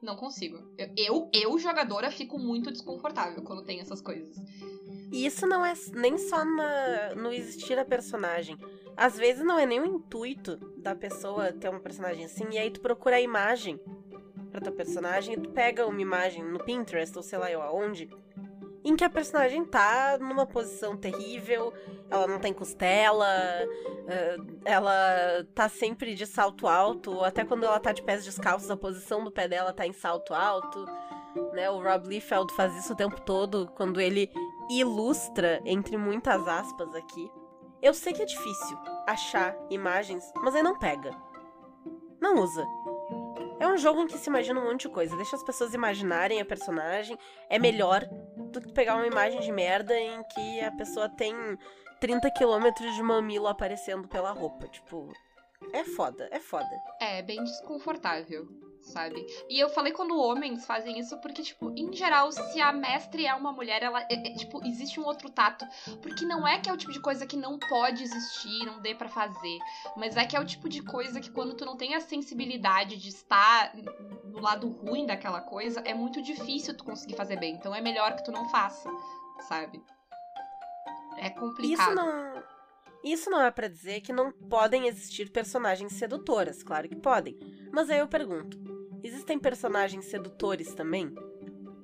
Não 0.00 0.16
consigo. 0.16 0.58
Eu, 0.76 0.92
eu, 0.96 1.30
eu, 1.32 1.58
jogadora, 1.58 2.10
fico 2.10 2.38
muito 2.38 2.70
desconfortável 2.70 3.42
quando 3.42 3.64
tem 3.64 3.80
essas 3.80 4.00
coisas. 4.00 4.36
E 5.10 5.24
isso 5.24 5.46
não 5.46 5.64
é 5.64 5.72
nem 5.94 6.18
só 6.18 6.44
na, 6.44 7.14
no 7.14 7.32
existir 7.32 7.78
a 7.78 7.84
personagem. 7.84 8.58
Às 8.96 9.16
vezes 9.16 9.44
não 9.44 9.58
é 9.58 9.66
nem 9.66 9.80
o 9.80 9.86
intuito 9.86 10.56
da 10.78 10.94
pessoa 10.94 11.52
ter 11.52 11.68
uma 11.68 11.80
personagem 11.80 12.24
assim, 12.24 12.44
e 12.52 12.58
aí 12.58 12.70
tu 12.70 12.80
procura 12.80 13.16
a 13.16 13.20
imagem 13.20 13.80
pra 14.50 14.60
tua 14.60 14.72
personagem, 14.72 15.34
e 15.34 15.40
tu 15.40 15.50
pega 15.50 15.86
uma 15.86 16.00
imagem 16.00 16.42
no 16.42 16.62
Pinterest, 16.64 17.16
ou 17.16 17.22
sei 17.22 17.38
lá 17.38 17.50
eu 17.50 17.60
aonde, 17.60 18.08
em 18.86 18.94
que 18.94 19.02
a 19.02 19.10
personagem 19.10 19.64
tá 19.64 20.16
numa 20.20 20.46
posição 20.46 20.96
terrível, 20.96 21.74
ela 22.08 22.28
não 22.28 22.38
tem 22.38 22.52
costela, 22.52 23.26
ela 24.64 25.44
tá 25.52 25.68
sempre 25.68 26.14
de 26.14 26.24
salto 26.24 26.68
alto, 26.68 27.24
até 27.24 27.44
quando 27.44 27.64
ela 27.64 27.80
tá 27.80 27.90
de 27.90 28.00
pés 28.00 28.24
descalços, 28.24 28.70
a 28.70 28.76
posição 28.76 29.24
do 29.24 29.32
pé 29.32 29.48
dela 29.48 29.72
tá 29.72 29.84
em 29.84 29.92
salto 29.92 30.32
alto. 30.32 30.84
Né? 31.52 31.68
O 31.68 31.82
Rob 31.82 32.06
Liefeld 32.08 32.54
faz 32.54 32.76
isso 32.76 32.92
o 32.92 32.96
tempo 32.96 33.20
todo, 33.22 33.68
quando 33.74 34.00
ele 34.00 34.30
ilustra, 34.70 35.60
entre 35.64 35.96
muitas 35.96 36.46
aspas 36.46 36.94
aqui. 36.94 37.28
Eu 37.82 37.92
sei 37.92 38.12
que 38.12 38.22
é 38.22 38.24
difícil 38.24 38.78
achar 39.04 39.56
imagens, 39.68 40.32
mas 40.36 40.54
aí 40.54 40.62
não 40.62 40.78
pega. 40.78 41.10
Não 42.20 42.36
usa. 42.36 42.64
É 43.58 43.66
um 43.66 43.76
jogo 43.76 44.02
em 44.02 44.06
que 44.06 44.18
se 44.18 44.28
imagina 44.28 44.60
um 44.60 44.64
monte 44.64 44.82
de 44.82 44.88
coisa. 44.90 45.16
Deixa 45.16 45.34
as 45.34 45.42
pessoas 45.42 45.74
imaginarem 45.74 46.40
a 46.40 46.44
personagem. 46.44 47.18
É 47.48 47.58
melhor 47.58 48.08
que 48.46 48.72
pegar 48.72 48.96
uma 48.96 49.06
imagem 49.06 49.40
de 49.40 49.52
merda 49.52 49.98
em 49.98 50.22
que 50.24 50.60
a 50.60 50.72
pessoa 50.72 51.08
tem 51.08 51.34
30 52.00 52.30
quilômetros 52.30 52.94
de 52.94 53.02
mamilo 53.02 53.46
aparecendo 53.46 54.08
pela 54.08 54.32
roupa. 54.32 54.68
Tipo, 54.68 55.12
é 55.72 55.84
foda, 55.84 56.28
é 56.30 56.40
foda. 56.40 56.70
É, 57.00 57.22
bem 57.22 57.42
desconfortável 57.44 58.65
sabe? 58.86 59.26
E 59.48 59.58
eu 59.58 59.68
falei 59.68 59.92
quando 59.92 60.18
homens 60.18 60.64
fazem 60.64 60.98
isso 60.98 61.18
porque, 61.18 61.42
tipo, 61.42 61.72
em 61.76 61.92
geral, 61.92 62.30
se 62.30 62.60
a 62.60 62.72
mestre 62.72 63.26
é 63.26 63.34
uma 63.34 63.52
mulher, 63.52 63.82
ela, 63.82 64.00
é, 64.02 64.28
é, 64.28 64.34
tipo, 64.34 64.64
existe 64.64 65.00
um 65.00 65.04
outro 65.04 65.28
tato. 65.28 65.66
Porque 66.00 66.24
não 66.24 66.46
é 66.46 66.58
que 66.58 66.70
é 66.70 66.72
o 66.72 66.76
tipo 66.76 66.92
de 66.92 67.00
coisa 67.00 67.26
que 67.26 67.36
não 67.36 67.58
pode 67.58 68.02
existir, 68.02 68.64
não 68.64 68.80
dê 68.80 68.94
para 68.94 69.08
fazer. 69.08 69.58
Mas 69.96 70.16
é 70.16 70.24
que 70.24 70.36
é 70.36 70.40
o 70.40 70.46
tipo 70.46 70.68
de 70.68 70.82
coisa 70.82 71.20
que 71.20 71.30
quando 71.30 71.54
tu 71.54 71.64
não 71.64 71.76
tem 71.76 71.94
a 71.94 72.00
sensibilidade 72.00 72.96
de 72.96 73.08
estar 73.08 73.74
no 74.24 74.40
lado 74.40 74.68
ruim 74.68 75.06
daquela 75.06 75.40
coisa, 75.40 75.80
é 75.80 75.92
muito 75.92 76.22
difícil 76.22 76.76
tu 76.76 76.84
conseguir 76.84 77.16
fazer 77.16 77.36
bem. 77.38 77.54
Então 77.54 77.74
é 77.74 77.80
melhor 77.80 78.14
que 78.14 78.24
tu 78.24 78.32
não 78.32 78.48
faça, 78.48 78.88
sabe? 79.40 79.82
É 81.16 81.30
complicado. 81.30 81.72
Isso 81.72 81.94
não 81.94 82.56
isso 83.06 83.30
não 83.30 83.40
é 83.40 83.52
para 83.52 83.68
dizer 83.68 84.00
que 84.00 84.12
não 84.12 84.32
podem 84.32 84.88
existir 84.88 85.30
personagens 85.30 85.92
sedutoras, 85.92 86.64
claro 86.64 86.88
que 86.88 86.96
podem. 86.96 87.38
Mas 87.72 87.88
aí 87.88 88.00
eu 88.00 88.08
pergunto: 88.08 88.58
existem 89.06 89.38
personagens 89.38 90.06
sedutores 90.06 90.74
também? 90.74 91.14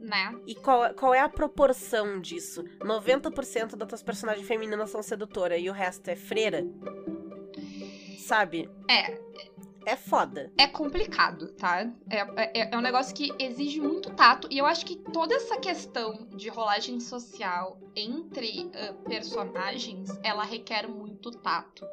Né? 0.00 0.40
E 0.46 0.54
qual, 0.54 0.92
qual 0.94 1.14
é 1.14 1.20
a 1.20 1.28
proporção 1.28 2.20
disso? 2.20 2.64
90% 2.80 3.76
das 3.76 3.88
tuas 3.88 4.02
personagens 4.02 4.46
femininas 4.46 4.90
são 4.90 5.02
sedutoras 5.02 5.60
e 5.60 5.70
o 5.70 5.72
resto 5.72 6.08
é 6.08 6.16
freira? 6.16 6.66
Sabe? 8.18 8.68
É, 8.88 9.18
é 9.86 9.96
foda. 9.96 10.52
É 10.58 10.66
complicado, 10.66 11.48
tá? 11.52 11.90
É, 12.08 12.18
é, 12.60 12.70
é, 12.72 12.76
um 12.76 12.80
negócio 12.80 13.14
que 13.14 13.32
exige 13.38 13.80
muito 13.80 14.10
tato. 14.10 14.48
E 14.50 14.58
eu 14.58 14.66
acho 14.66 14.84
que 14.86 14.96
toda 14.96 15.34
essa 15.34 15.56
questão 15.58 16.28
de 16.36 16.48
rolagem 16.48 17.00
social 17.00 17.78
entre 17.94 18.64
uh, 18.66 18.94
personagens, 19.08 20.10
ela 20.22 20.44
requer 20.44 20.88
muito 20.88 21.30
tato. 21.30 21.84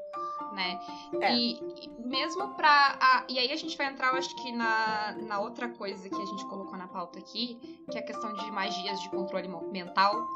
Né? 0.53 0.79
É. 1.21 1.33
E, 1.35 1.53
e, 1.53 1.89
mesmo 1.99 2.49
pra. 2.55 2.97
A, 2.99 3.25
e 3.29 3.37
aí 3.37 3.51
a 3.51 3.55
gente 3.55 3.77
vai 3.77 3.87
entrar, 3.87 4.09
eu 4.09 4.17
acho 4.17 4.35
que 4.35 4.51
na, 4.51 5.15
na 5.27 5.39
outra 5.39 5.69
coisa 5.69 6.09
que 6.09 6.21
a 6.21 6.25
gente 6.25 6.45
colocou 6.45 6.77
na 6.77 6.87
pauta 6.87 7.19
aqui, 7.19 7.59
que 7.91 7.97
é 7.97 8.01
a 8.01 8.05
questão 8.05 8.33
de 8.33 8.51
magias 8.51 8.99
de 9.01 9.09
controle 9.09 9.47
mental. 9.71 10.27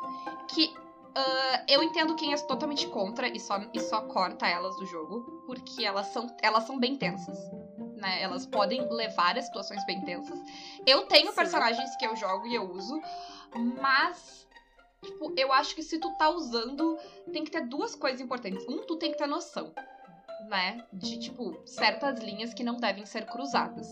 Que 0.49 0.73
Uh, 1.15 1.61
eu 1.67 1.83
entendo 1.83 2.15
quem 2.15 2.33
é 2.33 2.37
totalmente 2.37 2.87
contra 2.87 3.27
e 3.27 3.39
só, 3.39 3.61
e 3.71 3.79
só 3.79 4.01
corta 4.01 4.47
elas 4.47 4.75
do 4.77 4.85
jogo, 4.87 5.43
porque 5.45 5.85
elas 5.85 6.07
são, 6.07 6.35
elas 6.41 6.63
são 6.63 6.79
bem 6.79 6.95
tensas. 6.95 7.37
Né? 7.95 8.23
Elas 8.23 8.47
podem 8.47 8.91
levar 8.91 9.37
a 9.37 9.41
situações 9.41 9.85
bem 9.85 10.01
tensas. 10.01 10.39
Eu 10.87 11.05
tenho 11.05 11.29
Sim. 11.29 11.35
personagens 11.35 11.95
que 11.97 12.07
eu 12.07 12.15
jogo 12.15 12.47
e 12.47 12.55
eu 12.55 12.63
uso, 12.63 12.99
mas 13.79 14.47
tipo, 15.03 15.31
eu 15.37 15.53
acho 15.53 15.75
que 15.75 15.83
se 15.83 15.99
tu 15.99 16.09
tá 16.17 16.29
usando, 16.29 16.97
tem 17.31 17.43
que 17.43 17.51
ter 17.51 17.61
duas 17.67 17.93
coisas 17.93 18.19
importantes. 18.19 18.65
Um, 18.67 18.79
tu 18.79 18.95
tem 18.95 19.11
que 19.11 19.17
ter 19.17 19.27
noção, 19.27 19.71
né? 20.49 20.83
De, 20.91 21.19
tipo, 21.19 21.61
certas 21.65 22.19
linhas 22.19 22.53
que 22.53 22.63
não 22.63 22.77
devem 22.77 23.05
ser 23.05 23.25
cruzadas. 23.25 23.87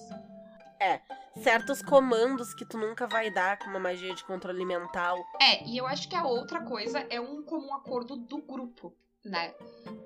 É, 0.80 1.00
certos 1.42 1.82
comandos 1.82 2.54
que 2.54 2.66
tu 2.66 2.78
nunca 2.78 3.06
vai 3.06 3.30
dar 3.30 3.60
com 3.60 3.70
uma 3.70 3.80
magia 3.80 4.16
de 4.16 4.24
controle 4.24 4.66
mental. 4.66 5.24
É, 5.40 5.64
e 5.66 5.78
eu 5.78 5.86
acho 5.86 6.10
que 6.10 6.16
a 6.16 6.26
outra 6.26 6.62
coisa 6.62 7.06
é 7.10 7.22
um 7.22 7.44
comum 7.44 7.74
acordo 7.76 8.16
do 8.16 8.40
grupo, 8.40 8.92
né? 9.24 9.50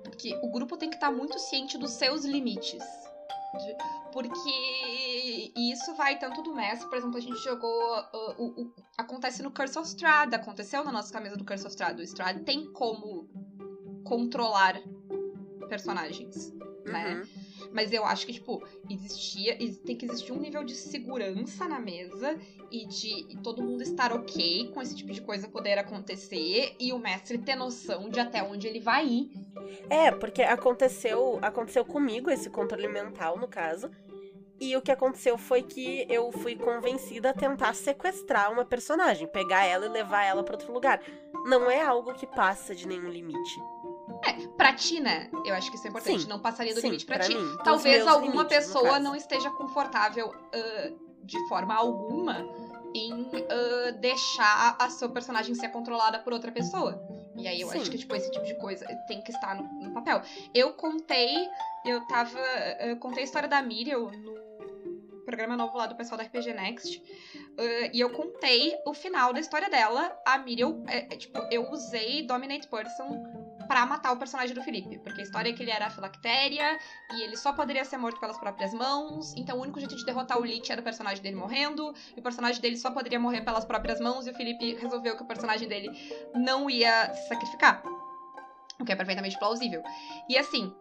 Porque 0.04 0.38
o 0.42 0.50
grupo 0.50 0.76
tem 0.76 0.90
que 0.90 0.96
estar 0.96 1.10
tá 1.10 1.16
muito 1.16 1.38
ciente 1.38 1.78
dos 1.78 1.92
seus 1.92 2.24
limites. 2.24 2.84
Porque 4.12 5.52
isso 5.56 5.94
vai 5.94 6.18
tanto 6.18 6.42
do 6.42 6.54
mestre, 6.54 6.88
por 6.88 6.98
exemplo, 6.98 7.16
a 7.16 7.20
gente 7.20 7.42
jogou. 7.42 7.98
Uh, 8.12 8.42
uh, 8.42 8.60
uh, 8.62 8.74
acontece 8.98 9.42
no 9.42 9.50
Curse 9.50 9.78
of 9.78 9.88
Strahd, 9.88 10.34
aconteceu 10.34 10.84
na 10.84 10.92
nossa 10.92 11.12
camisa 11.12 11.36
do 11.36 11.44
Curse 11.44 11.66
of 11.66 11.74
Strahd. 11.74 12.00
O 12.00 12.04
Strahd 12.04 12.44
tem 12.44 12.70
como 12.72 13.28
controlar 14.04 14.78
personagens, 15.66 16.52
né? 16.84 17.14
Uhum. 17.14 17.46
Mas 17.72 17.92
eu 17.92 18.04
acho 18.04 18.26
que, 18.26 18.32
tipo, 18.32 18.62
existia. 18.88 19.56
Tem 19.84 19.96
que 19.96 20.06
existir 20.06 20.32
um 20.32 20.38
nível 20.38 20.64
de 20.64 20.74
segurança 20.74 21.68
na 21.68 21.80
mesa 21.80 22.38
e 22.70 22.86
de 22.86 23.36
todo 23.42 23.62
mundo 23.62 23.82
estar 23.82 24.12
ok 24.12 24.70
com 24.72 24.80
esse 24.80 24.94
tipo 24.96 25.12
de 25.12 25.20
coisa 25.20 25.48
poder 25.48 25.78
acontecer 25.78 26.74
e 26.78 26.92
o 26.92 26.98
mestre 26.98 27.38
ter 27.38 27.56
noção 27.56 28.08
de 28.08 28.20
até 28.20 28.42
onde 28.42 28.66
ele 28.66 28.80
vai 28.80 29.06
ir. 29.06 29.30
É, 29.90 30.10
porque 30.10 30.42
aconteceu, 30.42 31.38
aconteceu 31.42 31.84
comigo 31.84 32.30
esse 32.30 32.48
controle 32.48 32.88
mental, 32.88 33.38
no 33.38 33.48
caso. 33.48 33.90
E 34.58 34.74
o 34.74 34.80
que 34.80 34.90
aconteceu 34.90 35.36
foi 35.36 35.62
que 35.62 36.06
eu 36.08 36.32
fui 36.32 36.56
convencida 36.56 37.30
a 37.30 37.34
tentar 37.34 37.74
sequestrar 37.74 38.50
uma 38.50 38.64
personagem, 38.64 39.26
pegar 39.26 39.66
ela 39.66 39.84
e 39.84 39.88
levar 39.88 40.24
ela 40.24 40.42
para 40.42 40.54
outro 40.54 40.72
lugar. 40.72 41.00
Não 41.44 41.70
é 41.70 41.82
algo 41.82 42.14
que 42.14 42.26
passa 42.26 42.74
de 42.74 42.88
nenhum 42.88 43.10
limite. 43.10 43.60
É, 44.26 44.46
pra 44.56 44.72
ti, 44.72 45.00
né? 45.00 45.30
Eu 45.44 45.54
acho 45.54 45.70
que 45.70 45.76
isso 45.76 45.86
é 45.86 45.90
importante. 45.90 46.22
Sim, 46.22 46.28
não 46.28 46.40
passaria 46.40 46.74
do 46.74 46.80
sim, 46.80 46.88
limite. 46.88 47.06
Pra, 47.06 47.16
pra 47.16 47.26
ti, 47.26 47.34
mim, 47.34 47.56
talvez 47.62 48.06
alguma 48.06 48.42
limites, 48.42 48.56
pessoa 48.56 48.98
não 48.98 49.14
esteja 49.14 49.50
confortável 49.50 50.28
uh, 50.28 51.24
de 51.24 51.38
forma 51.48 51.74
alguma 51.74 52.46
em 52.94 53.12
uh, 53.12 53.92
deixar 54.00 54.76
a 54.78 54.88
sua 54.90 55.08
personagem 55.08 55.54
ser 55.54 55.68
controlada 55.68 56.18
por 56.18 56.32
outra 56.32 56.50
pessoa. 56.50 57.00
E 57.36 57.46
aí 57.46 57.60
eu 57.60 57.68
sim. 57.68 57.78
acho 57.78 57.90
que, 57.90 57.98
tipo, 57.98 58.14
esse 58.14 58.30
tipo 58.30 58.44
de 58.44 58.54
coisa 58.54 58.86
tem 59.06 59.20
que 59.22 59.30
estar 59.30 59.54
no, 59.54 59.64
no 59.64 59.92
papel. 59.92 60.22
Eu 60.54 60.72
contei, 60.72 61.46
eu 61.84 62.00
tava. 62.06 62.38
Eu 62.80 62.96
contei 62.96 63.22
a 63.22 63.24
história 63.24 63.48
da 63.48 63.60
Miriam 63.60 64.10
no 64.10 64.46
programa 65.26 65.56
novo 65.56 65.76
lá 65.76 65.86
do 65.86 65.94
pessoal 65.96 66.16
da 66.16 66.24
RPG 66.24 66.54
Next. 66.54 66.98
Uh, 67.58 67.90
e 67.92 68.00
eu 68.00 68.10
contei 68.10 68.74
o 68.86 68.94
final 68.94 69.32
da 69.32 69.40
história 69.40 69.68
dela. 69.68 70.16
A 70.24 70.38
Miriam, 70.38 70.82
é, 70.86 70.98
é, 70.98 71.16
tipo, 71.16 71.38
eu 71.50 71.70
usei 71.70 72.22
Dominate 72.22 72.68
Person 72.68 73.35
para 73.66 73.84
matar 73.86 74.12
o 74.12 74.16
personagem 74.16 74.54
do 74.54 74.62
Felipe. 74.62 74.98
Porque 74.98 75.20
a 75.20 75.24
história 75.24 75.50
é 75.50 75.52
que 75.52 75.62
ele 75.62 75.70
era 75.70 75.90
filactéria 75.90 76.78
e 77.12 77.22
ele 77.22 77.36
só 77.36 77.52
poderia 77.52 77.84
ser 77.84 77.96
morto 77.96 78.20
pelas 78.20 78.38
próprias 78.38 78.72
mãos. 78.72 79.34
Então 79.36 79.58
o 79.58 79.62
único 79.62 79.78
jeito 79.78 79.96
de 79.96 80.04
derrotar 80.04 80.38
o 80.38 80.44
Lich 80.44 80.70
era 80.70 80.80
o 80.80 80.84
personagem 80.84 81.22
dele 81.22 81.36
morrendo. 81.36 81.94
E 82.16 82.20
o 82.20 82.22
personagem 82.22 82.60
dele 82.60 82.76
só 82.76 82.90
poderia 82.90 83.18
morrer 83.18 83.42
pelas 83.42 83.64
próprias 83.64 84.00
mãos. 84.00 84.26
E 84.26 84.30
o 84.30 84.34
Felipe 84.34 84.74
resolveu 84.74 85.16
que 85.16 85.22
o 85.22 85.26
personagem 85.26 85.68
dele 85.68 85.90
não 86.34 86.68
ia 86.70 87.12
se 87.14 87.28
sacrificar. 87.28 87.82
O 88.80 88.84
que 88.84 88.92
é 88.92 88.96
perfeitamente 88.96 89.38
plausível. 89.38 89.82
E 90.28 90.36
assim, 90.36 90.72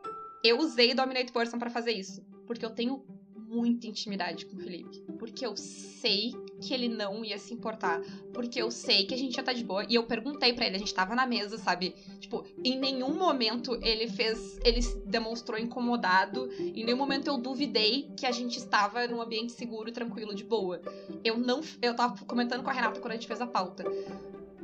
eu 0.43 0.59
usei 0.59 0.93
Dominate 0.93 1.31
Person 1.31 1.57
para 1.57 1.69
fazer 1.69 1.91
isso. 1.91 2.21
Porque 2.45 2.65
eu 2.65 2.69
tenho 2.69 3.03
muita 3.47 3.87
intimidade 3.87 4.45
com 4.45 4.55
o 4.55 4.59
Felipe. 4.59 5.01
Porque 5.17 5.45
eu 5.45 5.55
sei 5.55 6.33
que 6.61 6.73
ele 6.73 6.87
não 6.87 7.23
ia 7.23 7.37
se 7.37 7.53
importar. 7.53 8.01
Porque 8.33 8.61
eu 8.61 8.71
sei 8.71 9.05
que 9.05 9.13
a 9.13 9.17
gente 9.17 9.35
ia 9.35 9.41
estar 9.41 9.51
tá 9.51 9.57
de 9.57 9.63
boa. 9.63 9.85
E 9.89 9.95
eu 9.95 10.03
perguntei 10.03 10.53
para 10.53 10.65
ele, 10.65 10.75
a 10.75 10.79
gente 10.79 10.93
tava 10.93 11.15
na 11.15 11.25
mesa, 11.25 11.57
sabe? 11.57 11.95
Tipo, 12.19 12.45
em 12.63 12.77
nenhum 12.77 13.13
momento 13.13 13.77
ele 13.81 14.07
fez. 14.07 14.59
Ele 14.63 14.81
se 14.81 14.97
demonstrou 15.05 15.59
incomodado. 15.59 16.49
Em 16.59 16.83
nenhum 16.83 16.97
momento 16.97 17.27
eu 17.27 17.37
duvidei 17.37 18.09
que 18.17 18.25
a 18.25 18.31
gente 18.31 18.57
estava 18.57 19.07
num 19.07 19.21
ambiente 19.21 19.51
seguro, 19.51 19.91
tranquilo, 19.91 20.33
de 20.33 20.43
boa. 20.43 20.81
Eu 21.23 21.37
não. 21.37 21.61
Eu 21.81 21.95
tava 21.95 22.23
comentando 22.25 22.63
com 22.63 22.69
a 22.69 22.73
Renata 22.73 22.99
quando 22.99 23.11
a 23.11 23.15
gente 23.15 23.27
fez 23.27 23.41
a 23.41 23.47
pauta. 23.47 23.83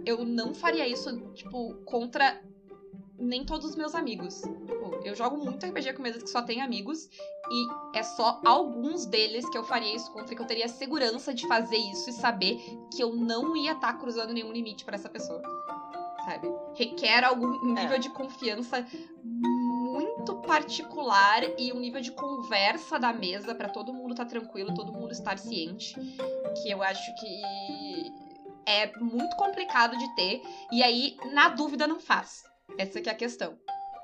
Eu 0.06 0.26
não 0.26 0.54
faria 0.54 0.88
isso, 0.88 1.16
tipo, 1.34 1.76
contra 1.86 2.42
nem 3.22 3.46
todos 3.46 3.68
os 3.68 3.76
meus 3.76 3.94
amigos. 3.94 4.42
Tipo, 4.42 5.00
eu 5.06 5.16
jogo 5.16 5.38
muito 5.38 5.66
RPG 5.66 5.94
com 5.94 6.02
mesas 6.02 6.24
que 6.24 6.30
só 6.30 6.42
tem 6.42 6.62
amigos. 6.62 7.10
E 7.50 7.98
é 7.98 8.04
só 8.04 8.42
alguns 8.46 9.06
deles 9.06 9.48
que 9.50 9.58
eu 9.58 9.64
faria 9.64 9.96
isso 9.96 10.12
contra, 10.12 10.36
que 10.36 10.42
eu 10.42 10.48
teria 10.48 10.68
segurança 10.68 11.34
de 11.34 11.48
fazer 11.48 11.78
isso 11.78 12.10
e 12.10 12.14
saber 12.14 12.60
que 12.92 13.02
eu 13.02 13.16
não 13.16 13.56
ia 13.56 13.74
estar 13.74 13.94
tá 13.94 14.00
cruzando 14.00 14.34
nenhum 14.34 14.52
limite 14.52 14.84
para 14.84 14.96
essa 14.96 15.10
pessoa. 15.10 15.42
Sabe? 16.26 16.48
Requer 16.76 17.24
algum 17.24 17.74
nível 17.74 17.96
é. 17.96 18.00
de 18.00 18.10
confiança 18.10 18.86
muito 19.24 20.36
particular 20.38 21.44
e 21.58 21.74
um 21.74 21.80
nível 21.80 22.02
de 22.02 22.12
conversa 22.12 23.00
da 23.00 23.12
mesa 23.12 23.54
para 23.54 23.70
todo 23.70 23.94
mundo 23.94 24.12
estar 24.12 24.26
tá 24.26 24.30
tranquilo, 24.30 24.74
todo 24.74 24.94
mundo 24.94 25.12
estar 25.12 25.38
ciente. 25.38 25.96
Que 26.62 26.70
eu 26.70 26.82
acho 26.82 27.14
que 27.16 27.42
é 28.66 28.98
muito 29.00 29.36
complicado 29.36 29.98
de 29.98 30.16
ter. 30.16 30.42
E 30.72 30.82
aí, 30.84 31.18
na 31.34 31.50
dúvida, 31.50 31.88
não 31.88 32.00
faz. 32.00 32.51
Essa 32.78 33.02
que 33.02 33.10
é 33.10 33.12
a 33.12 33.16
questão. 33.16 33.58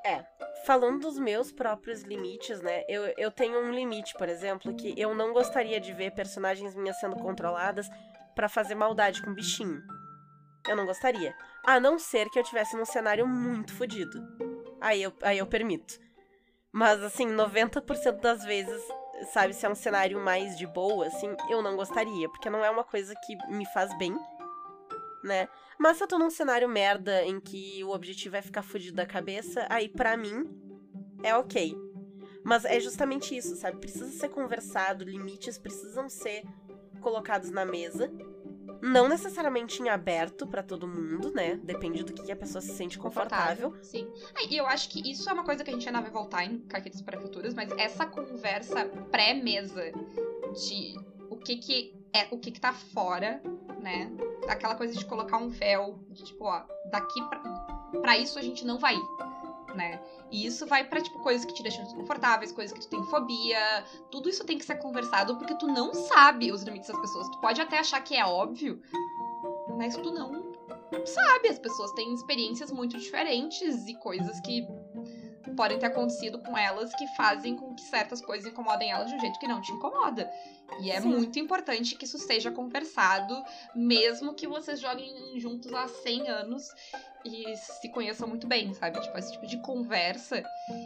É. 0.06 0.24
Falando 0.66 1.02
dos 1.02 1.20
meus 1.20 1.52
próprios 1.52 2.02
limites, 2.02 2.62
né? 2.62 2.84
Eu, 2.88 3.14
eu 3.18 3.32
tenho 3.32 3.60
um 3.60 3.72
limite, 3.72 4.14
por 4.16 4.28
exemplo, 4.28 4.74
que 4.76 4.94
eu 4.98 5.14
não 5.16 5.34
gostaria 5.34 5.80
de 5.80 5.94
ver 5.94 6.12
personagens 6.12 6.76
minhas 6.76 7.00
sendo 7.00 7.16
controladas 7.16 7.90
para 8.36 8.50
fazer 8.50 8.76
maldade 8.76 9.22
com 9.22 9.34
bichinho. 9.34 9.82
Eu 10.68 10.76
não 10.76 10.86
gostaria. 10.86 11.36
A 11.66 11.80
não 11.80 11.98
ser 11.98 12.30
que 12.30 12.38
eu 12.38 12.44
tivesse 12.44 12.76
num 12.76 12.86
cenário 12.86 13.28
muito 13.28 13.74
fodido. 13.74 14.22
Aí 14.80 15.02
eu, 15.02 15.14
aí 15.22 15.38
eu 15.38 15.48
permito. 15.48 16.00
Mas, 16.72 17.02
assim, 17.02 17.28
90% 17.28 18.20
das 18.20 18.44
vezes, 18.44 18.82
sabe, 19.32 19.54
se 19.54 19.66
é 19.66 19.70
um 19.70 19.76
cenário 19.76 20.20
mais 20.20 20.58
de 20.58 20.68
boa, 20.68 21.08
assim, 21.08 21.36
eu 21.50 21.62
não 21.62 21.76
gostaria. 21.76 22.30
Porque 22.30 22.50
não 22.50 22.64
é 22.64 22.70
uma 22.70 22.84
coisa 22.84 23.16
que 23.26 23.36
me 23.48 23.66
faz 23.68 23.98
bem, 23.98 24.16
né? 25.24 25.48
Mas 25.78 25.98
se 25.98 26.04
eu 26.04 26.08
tô 26.08 26.18
num 26.18 26.30
cenário 26.30 26.68
merda 26.68 27.24
em 27.24 27.40
que 27.40 27.84
o 27.84 27.92
objetivo 27.92 28.36
é 28.36 28.42
ficar 28.42 28.64
fudido 28.64 28.96
da 28.96 29.06
cabeça, 29.06 29.66
aí 29.70 29.88
pra 29.88 30.18
mim 30.18 30.50
é 31.24 31.36
ok. 31.36 31.76
Mas 32.44 32.66
é 32.66 32.80
justamente 32.80 33.36
isso, 33.36 33.56
sabe? 33.56 33.78
Precisa 33.78 34.08
ser 34.08 34.30
conversado, 34.30 35.04
limites 35.04 35.58
precisam 35.58 36.08
ser 36.10 36.44
colocados 37.02 37.52
na 37.52 37.66
mesa. 37.66 38.12
Não 38.82 39.10
necessariamente 39.10 39.82
em 39.82 39.90
aberto 39.90 40.46
para 40.46 40.62
todo 40.62 40.88
mundo, 40.88 41.32
né? 41.34 41.56
Depende 41.64 42.04
do 42.04 42.14
que 42.14 42.32
a 42.32 42.36
pessoa 42.36 42.62
se 42.62 42.74
sente 42.76 42.98
confortável. 42.98 43.76
Sim. 43.82 44.08
Ah, 44.36 44.44
e 44.50 44.56
eu 44.56 44.68
acho 44.68 44.90
que 44.90 45.10
isso 45.10 45.30
é 45.30 45.34
uma 45.34 45.44
coisa 45.44 45.64
que 45.64 45.70
a 45.70 45.74
gente 45.74 45.88
ainda 45.88 46.02
vai 46.02 46.12
voltar 46.12 46.46
em 46.46 46.60
Caquetes 46.60 47.02
para 47.02 47.20
Futuras, 47.20 47.54
mas 47.54 47.72
essa 47.72 48.06
conversa 48.06 48.86
pré-mesa 49.12 49.92
de 50.54 50.96
o 51.30 51.38
que 51.38 51.58
que 51.58 51.96
é, 52.14 52.28
o 52.32 52.40
que 52.40 52.52
que 52.52 52.62
tá 52.62 52.74
fora, 52.74 53.42
né? 53.80 54.12
Aquela 54.48 54.76
coisa 54.76 54.94
de 54.94 55.06
colocar 55.06 55.38
um 55.38 55.50
véu, 55.50 56.00
de 56.10 56.24
tipo, 56.24 56.46
ó, 56.46 56.64
daqui 56.92 57.22
pra, 57.30 57.40
pra 58.02 58.18
isso 58.18 58.38
a 58.38 58.42
gente 58.42 58.66
não 58.66 58.78
vai 58.78 58.96
ir 58.96 59.18
né? 59.78 60.02
E 60.30 60.46
isso 60.46 60.66
vai 60.66 60.84
para 60.84 61.00
tipo 61.00 61.20
coisas 61.20 61.46
que 61.46 61.54
te 61.54 61.64
deixam 61.64 61.84
desconfortáveis, 61.86 62.52
coisas 62.52 62.74
que 62.74 62.82
tu 62.82 62.90
tem 62.90 63.04
fobia, 63.06 63.86
tudo 64.12 64.28
isso 64.28 64.44
tem 64.44 64.58
que 64.58 64.66
ser 64.66 64.76
conversado 64.76 65.38
porque 65.38 65.56
tu 65.56 65.68
não 65.68 65.94
sabe 65.94 66.52
os 66.52 66.64
limites 66.64 66.90
das 66.90 67.00
pessoas. 67.00 67.30
Tu 67.30 67.40
pode 67.40 67.62
até 67.62 67.80
achar 67.80 68.02
que 68.02 68.16
é 68.16 68.26
óbvio, 68.26 68.82
mas 69.78 69.96
tu 69.96 70.12
não 70.12 70.54
sabe. 71.06 71.48
As 71.48 71.60
pessoas 71.60 71.92
têm 71.94 72.14
experiências 72.14 72.72
muito 72.72 72.98
diferentes 72.98 73.88
e 73.88 73.94
coisas 74.00 74.40
que 74.42 74.68
podem 75.58 75.78
ter 75.78 75.88
acontecido 75.88 76.40
com 76.40 76.58
elas 76.58 76.96
que 76.96 77.06
fazem 77.18 77.58
com 77.58 77.76
que 77.76 77.82
certas 77.82 78.22
coisas 78.22 78.50
incomodem 78.50 78.92
elas 78.92 79.10
de 79.10 79.16
um 79.16 79.20
jeito 79.20 79.38
que 79.40 79.48
não 79.48 79.62
te 79.62 79.72
incomoda. 79.74 80.32
E 80.80 80.92
é 80.92 81.02
Sim. 81.02 81.10
muito 81.10 81.40
importante 81.40 81.96
que 81.96 82.06
isso 82.06 82.18
seja 82.18 82.52
conversado, 82.52 83.36
mesmo 83.76 84.34
que 84.34 84.48
vocês 84.48 84.80
joguem 84.80 85.38
juntos 85.40 85.74
há 85.74 85.88
100 85.88 86.30
anos 86.30 86.70
e 87.26 87.56
se 87.58 87.90
conheçam 87.90 88.28
muito 88.28 88.48
bem, 88.48 88.74
sabe? 88.74 89.02
Tipo, 89.02 89.18
esse 89.18 89.32
tipo 89.34 89.48
de 89.48 89.58
conversa. 89.58 90.44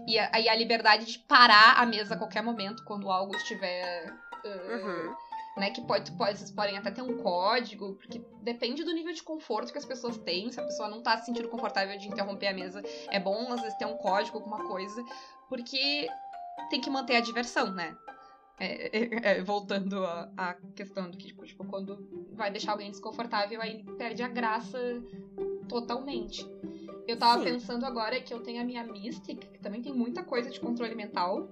E 0.08 0.18
a, 0.18 0.32
a, 0.34 0.56
liberdade 0.56 1.06
de 1.06 1.20
parar 1.20 1.80
a 1.80 1.86
mesa 1.86 2.16
a 2.16 2.18
qualquer 2.18 2.42
momento 2.42 2.84
quando 2.86 3.12
algo 3.12 3.36
estiver. 3.36 4.12
Uh, 4.44 4.72
uhum. 4.74 5.16
Né, 5.58 5.70
que 5.70 5.82
pode, 5.82 6.10
pode, 6.14 6.38
vocês 6.38 6.50
podem 6.50 6.78
até 6.78 6.90
ter 6.92 7.02
um 7.02 7.18
código, 7.18 7.96
porque 7.96 8.24
depende 8.42 8.86
do 8.86 8.94
nível 8.94 9.14
de 9.14 9.22
conforto 9.22 9.72
que 9.72 9.78
as 9.78 9.84
pessoas 9.86 10.18
têm. 10.18 10.50
Se 10.50 10.60
a 10.60 10.64
pessoa 10.64 10.88
não 10.88 11.04
tá 11.04 11.18
se 11.18 11.26
sentindo 11.26 11.50
confortável 11.50 11.98
de 11.98 12.08
interromper 12.08 12.48
a 12.48 12.54
mesa, 12.54 12.82
é 13.10 13.20
bom 13.20 13.52
às 13.52 13.62
vezes 13.62 13.78
ter 13.78 13.86
um 13.86 13.98
código, 13.98 14.38
alguma 14.38 14.64
coisa, 14.66 15.04
porque 15.50 16.08
tem 16.70 16.80
que 16.80 16.90
manter 16.90 17.18
a 17.18 17.20
diversão, 17.20 17.70
né? 17.74 17.94
É, 18.64 18.98
é, 18.98 19.38
é, 19.38 19.44
voltando 19.44 20.06
à 20.06 20.56
questão 20.76 21.10
do 21.10 21.18
que, 21.18 21.28
tipo, 21.28 21.44
tipo, 21.46 21.66
quando 21.66 22.08
vai 22.34 22.52
deixar 22.52 22.74
alguém 22.74 22.92
desconfortável, 22.92 23.60
aí 23.60 23.84
perde 23.98 24.22
a 24.22 24.28
graça 24.28 24.78
totalmente. 25.68 26.48
Eu 27.08 27.18
tava 27.18 27.40
Sim. 27.40 27.46
pensando 27.46 27.86
agora 27.86 28.22
que 28.22 28.32
eu 28.32 28.40
tenho 28.44 28.62
a 28.62 28.64
minha 28.64 28.84
Mystic, 28.84 29.40
que 29.40 29.60
também 29.60 29.82
tem 29.82 29.92
muita 29.92 30.24
coisa 30.24 30.50
de 30.52 30.60
controle 30.60 30.94
mental. 30.94 31.50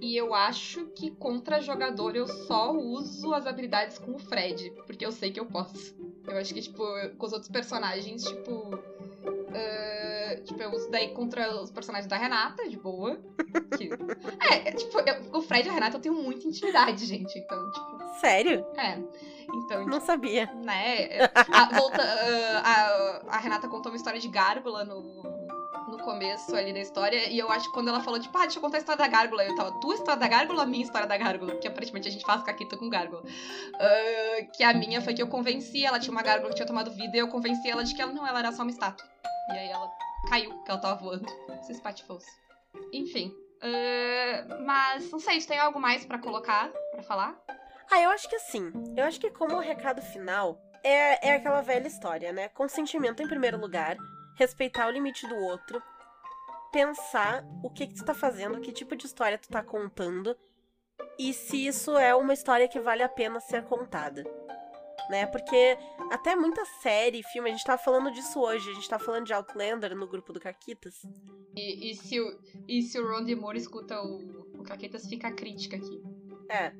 E 0.00 0.16
eu 0.16 0.32
acho 0.32 0.86
que 0.86 1.10
contra 1.10 1.60
jogador 1.60 2.14
eu 2.14 2.26
só 2.26 2.72
uso 2.72 3.34
as 3.34 3.46
habilidades 3.46 3.98
com 3.98 4.12
o 4.12 4.18
Fred, 4.18 4.72
porque 4.86 5.04
eu 5.04 5.10
sei 5.10 5.32
que 5.32 5.40
eu 5.40 5.46
posso. 5.46 5.96
Eu 6.26 6.36
acho 6.36 6.54
que, 6.54 6.60
tipo, 6.60 6.84
com 7.16 7.26
os 7.26 7.32
outros 7.32 7.50
personagens, 7.50 8.24
tipo. 8.24 8.52
Uh, 8.52 10.44
tipo, 10.44 10.62
eu 10.62 10.70
uso 10.70 10.90
daí 10.90 11.08
contra 11.08 11.60
os 11.60 11.70
personagens 11.70 12.08
da 12.08 12.16
Renata, 12.16 12.68
de 12.68 12.76
boa. 12.76 13.18
Que... 13.76 13.90
é, 14.48 14.72
tipo, 14.72 15.00
eu, 15.00 15.38
o 15.38 15.42
Fred 15.42 15.66
e 15.66 15.70
a 15.70 15.74
Renata 15.74 15.96
eu 15.96 16.00
tenho 16.00 16.14
muita 16.14 16.46
intimidade, 16.46 17.04
gente. 17.04 17.38
Então, 17.38 17.70
tipo. 17.72 17.98
Sério? 18.20 18.64
É. 18.76 18.98
Então, 19.54 19.86
não 19.86 20.00
sabia. 20.00 20.46
Né? 20.64 21.24
A, 21.34 21.74
volta, 21.74 22.02
a, 22.02 23.36
a, 23.36 23.38
Renata 23.38 23.68
contou 23.68 23.90
uma 23.90 23.96
história 23.96 24.20
de 24.20 24.28
gárgula 24.28 24.84
no, 24.84 25.22
no 25.88 25.98
começo 25.98 26.54
ali 26.54 26.72
da 26.72 26.80
história. 26.80 27.28
E 27.28 27.38
eu 27.38 27.50
acho 27.50 27.66
que 27.66 27.72
quando 27.72 27.88
ela 27.88 28.00
falou, 28.00 28.20
tipo, 28.20 28.36
ah, 28.36 28.42
deixa 28.42 28.58
eu 28.58 28.62
contar 28.62 28.78
a 28.78 28.80
história 28.80 28.98
da 28.98 29.08
gárgula. 29.08 29.44
Eu 29.44 29.54
tava, 29.54 29.72
tua 29.80 29.94
história 29.94 30.20
da 30.20 30.28
gárgula 30.28 30.62
a 30.62 30.66
minha 30.66 30.84
história 30.84 31.06
da 31.06 31.16
gárgula? 31.16 31.52
Porque 31.52 31.68
aparentemente 31.68 32.08
a 32.08 32.10
gente 32.10 32.24
faz 32.24 32.42
caquita 32.42 32.76
com 32.76 32.88
gárgula. 32.88 33.22
Uh, 33.22 34.52
que 34.56 34.62
a 34.62 34.72
minha 34.74 35.00
foi 35.00 35.14
que 35.14 35.22
eu 35.22 35.28
convenci, 35.28 35.84
ela 35.84 35.98
tinha 35.98 36.12
uma 36.12 36.22
gárgula 36.22 36.50
que 36.50 36.56
tinha 36.56 36.66
tomado 36.66 36.90
vida 36.90 37.16
e 37.16 37.20
eu 37.20 37.28
convenci 37.28 37.68
ela 37.68 37.84
de 37.84 37.94
que 37.94 38.02
ela 38.02 38.12
não, 38.12 38.26
ela 38.26 38.38
era 38.38 38.52
só 38.52 38.62
uma 38.62 38.70
estátua. 38.70 39.06
E 39.50 39.58
aí 39.58 39.68
ela 39.68 39.90
caiu, 40.28 40.52
porque 40.54 40.70
ela 40.70 40.80
tava 40.80 41.00
voando. 41.00 41.26
Se 41.62 41.72
espatifou 41.72 42.18
Enfim. 42.92 43.32
Uh, 43.58 44.64
mas 44.64 45.10
não 45.10 45.18
sei, 45.18 45.40
se 45.40 45.48
tem 45.48 45.58
algo 45.58 45.80
mais 45.80 46.04
para 46.04 46.18
colocar, 46.18 46.70
para 46.92 47.02
falar? 47.02 47.36
Ah, 47.90 48.00
eu 48.00 48.10
acho 48.10 48.28
que 48.28 48.36
assim. 48.36 48.70
Eu 48.96 49.04
acho 49.04 49.18
que 49.18 49.30
como 49.30 49.58
recado 49.58 50.00
final 50.00 50.60
é, 50.84 51.30
é 51.30 51.34
aquela 51.34 51.60
velha 51.60 51.86
história, 51.86 52.32
né? 52.32 52.48
Consentimento 52.50 53.22
em 53.22 53.28
primeiro 53.28 53.58
lugar, 53.58 53.96
respeitar 54.38 54.86
o 54.86 54.90
limite 54.90 55.26
do 55.26 55.36
outro, 55.36 55.82
pensar 56.72 57.44
o 57.62 57.70
que, 57.70 57.86
que 57.86 57.94
tu 57.94 58.04
tá 58.04 58.14
fazendo, 58.14 58.60
que 58.60 58.72
tipo 58.72 58.96
de 58.96 59.06
história 59.06 59.38
tu 59.38 59.48
tá 59.48 59.62
contando 59.62 60.36
e 61.18 61.32
se 61.32 61.66
isso 61.66 61.96
é 61.96 62.14
uma 62.14 62.32
história 62.32 62.68
que 62.68 62.80
vale 62.80 63.02
a 63.02 63.08
pena 63.08 63.40
ser 63.40 63.64
contada. 63.64 64.24
Né? 65.10 65.26
Porque 65.26 65.78
até 66.10 66.36
muita 66.36 66.64
série, 66.82 67.22
filme, 67.22 67.48
a 67.48 67.52
gente 67.52 67.64
tava 67.64 67.82
falando 67.82 68.10
disso 68.10 68.40
hoje, 68.40 68.70
a 68.70 68.74
gente 68.74 68.88
tava 68.88 69.02
falando 69.02 69.24
de 69.24 69.32
Outlander 69.32 69.96
no 69.96 70.06
grupo 70.06 70.32
do 70.32 70.40
Caquitas. 70.40 70.94
E, 71.56 71.90
e, 71.90 71.94
se, 71.94 72.20
o, 72.20 72.38
e 72.68 72.82
se 72.82 73.00
o 73.00 73.08
Ron 73.08 73.24
DeMore 73.24 73.58
escuta 73.58 74.00
o, 74.02 74.60
o 74.60 74.62
Caquitas, 74.62 75.08
fica 75.08 75.28
a 75.28 75.32
crítica 75.32 75.76
aqui. 75.76 76.02
É 76.50 76.72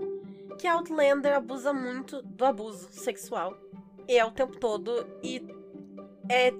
que 0.58 0.66
Outlander 0.66 1.34
abusa 1.34 1.72
muito 1.72 2.20
do 2.22 2.44
abuso 2.44 2.92
sexual. 2.92 3.56
E 4.06 4.18
é 4.18 4.24
o 4.24 4.30
tempo 4.30 4.58
todo. 4.58 5.06
E 5.22 5.42
é 6.28 6.52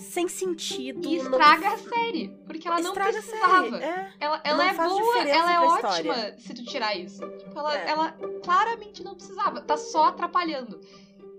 sem 0.00 0.28
sentido. 0.28 1.06
E 1.06 1.16
estraga 1.16 1.68
no... 1.68 1.74
a 1.74 1.78
série. 1.78 2.28
Porque 2.46 2.66
ela 2.66 2.80
não 2.80 2.90
estraga 2.90 3.12
precisava. 3.12 3.76
É. 3.78 4.12
Ela, 4.18 4.40
ela 4.42 4.68
é 4.68 4.74
boa, 4.74 5.18
ela 5.18 5.52
é 5.52 5.60
ótima 5.60 5.90
história. 5.90 6.38
se 6.38 6.54
tu 6.54 6.64
tirar 6.64 6.96
isso. 6.96 7.20
Tipo, 7.38 7.58
ela, 7.58 7.78
é. 7.78 7.88
ela 7.88 8.12
claramente 8.42 9.04
não 9.04 9.14
precisava. 9.14 9.60
Tá 9.60 9.76
só 9.76 10.04
atrapalhando. 10.06 10.80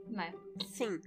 Né? 0.08 0.34
Sim. 0.67 1.02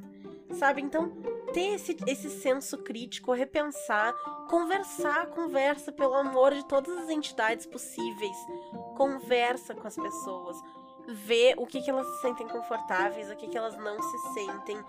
Sabe? 0.53 0.83
Então, 0.83 1.11
ter 1.53 1.75
esse, 1.75 1.97
esse 2.07 2.31
senso 2.31 2.79
crítico, 2.79 3.33
repensar, 3.33 4.13
conversar, 4.49 5.27
conversa, 5.29 5.91
pelo 5.91 6.15
amor 6.15 6.55
de 6.55 6.65
todas 6.67 6.97
as 6.99 7.09
entidades 7.09 7.67
possíveis. 7.67 8.37
Conversa 8.97 9.75
com 9.75 9.87
as 9.87 9.97
pessoas. 9.97 10.57
Vê 11.07 11.55
o 11.57 11.67
que, 11.67 11.83
que 11.83 11.91
elas 11.91 12.07
se 12.07 12.23
sentem 12.23 12.49
confortáveis, 12.49 13.31
o 13.31 13.37
que, 13.37 13.49
que 13.49 13.59
elas 13.59 13.77
não 13.77 14.01
se 14.03 14.19
sentem. 14.35 14.83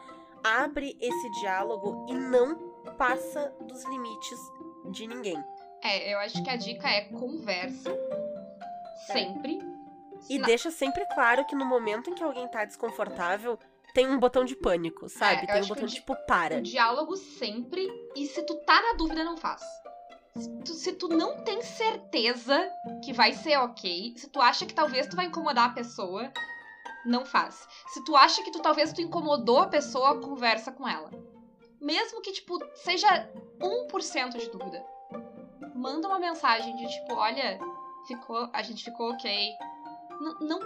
Abre 0.46 0.96
esse 1.02 1.32
diálogo 1.42 2.06
e 2.08 2.14
não 2.14 2.56
passa 3.00 3.52
dos 3.62 3.84
limites 3.86 4.40
de 4.92 5.08
ninguém. 5.08 5.44
É, 5.84 6.14
eu 6.14 6.20
acho 6.20 6.44
que 6.44 6.50
a 6.50 6.56
dica 6.56 6.88
é 6.88 7.02
conversa. 7.06 7.90
É. 7.90 9.14
Sempre. 9.14 9.60
E 10.30 10.38
Na... 10.38 10.46
deixa 10.46 10.70
sempre 10.70 11.04
claro 11.14 11.46
que 11.46 11.56
no 11.56 11.66
momento 11.66 12.12
em 12.12 12.14
que 12.14 12.24
alguém 12.24 12.48
tá 12.48 12.64
desconfortável, 12.64 13.58
tem 13.94 14.08
um 14.08 14.20
botão 14.20 14.46
de 14.46 14.56
pânico, 14.56 15.10
sabe? 15.10 15.46
É, 15.46 15.54
tem 15.54 15.64
um 15.64 15.68
botão 15.68 15.86
de 15.86 15.96
tipo, 15.96 16.16
para. 16.28 16.62
Diálogo 16.62 17.16
sempre. 17.16 17.88
E 18.16 18.28
se 18.28 18.44
tu 18.44 18.56
tá 18.66 18.82
na 18.82 18.94
dúvida, 18.98 19.24
não 19.24 19.38
faz. 19.38 19.62
Se 20.38 20.50
tu, 20.64 20.74
se 20.74 20.94
tu, 20.94 21.08
não 21.08 21.44
tem 21.44 21.62
certeza 21.62 22.70
que 23.04 23.14
vai 23.14 23.34
ser 23.34 23.58
ok, 23.58 24.14
se 24.18 24.30
tu 24.30 24.42
acha 24.42 24.66
que 24.66 24.74
talvez 24.74 25.08
tu 25.08 25.16
vai 25.16 25.28
incomodar 25.28 25.70
a 25.70 25.74
pessoa, 25.74 26.32
não 27.06 27.26
faz. 27.26 27.68
Se 27.88 28.04
tu 28.04 28.16
acha 28.16 28.44
que 28.44 28.52
tu 28.52 28.62
talvez 28.62 28.92
tu 28.94 29.02
incomodou 29.02 29.60
a 29.60 29.68
pessoa, 29.68 30.20
conversa 30.20 30.72
com 30.72 30.88
ela. 30.88 31.12
Mesmo 31.80 32.22
que, 32.22 32.32
tipo, 32.32 32.60
seja 32.76 33.30
1% 33.60 34.38
de 34.38 34.50
dúvida. 34.50 34.84
Manda 35.76 36.08
uma 36.08 36.20
mensagem 36.20 36.76
de 36.76 36.88
tipo, 36.88 37.14
olha, 37.16 37.60
ficou, 38.08 38.50
a 38.52 38.64
gente 38.64 38.84
ficou 38.84 39.12
ok. 39.12 39.52
N 40.22 40.48
não 40.48 40.60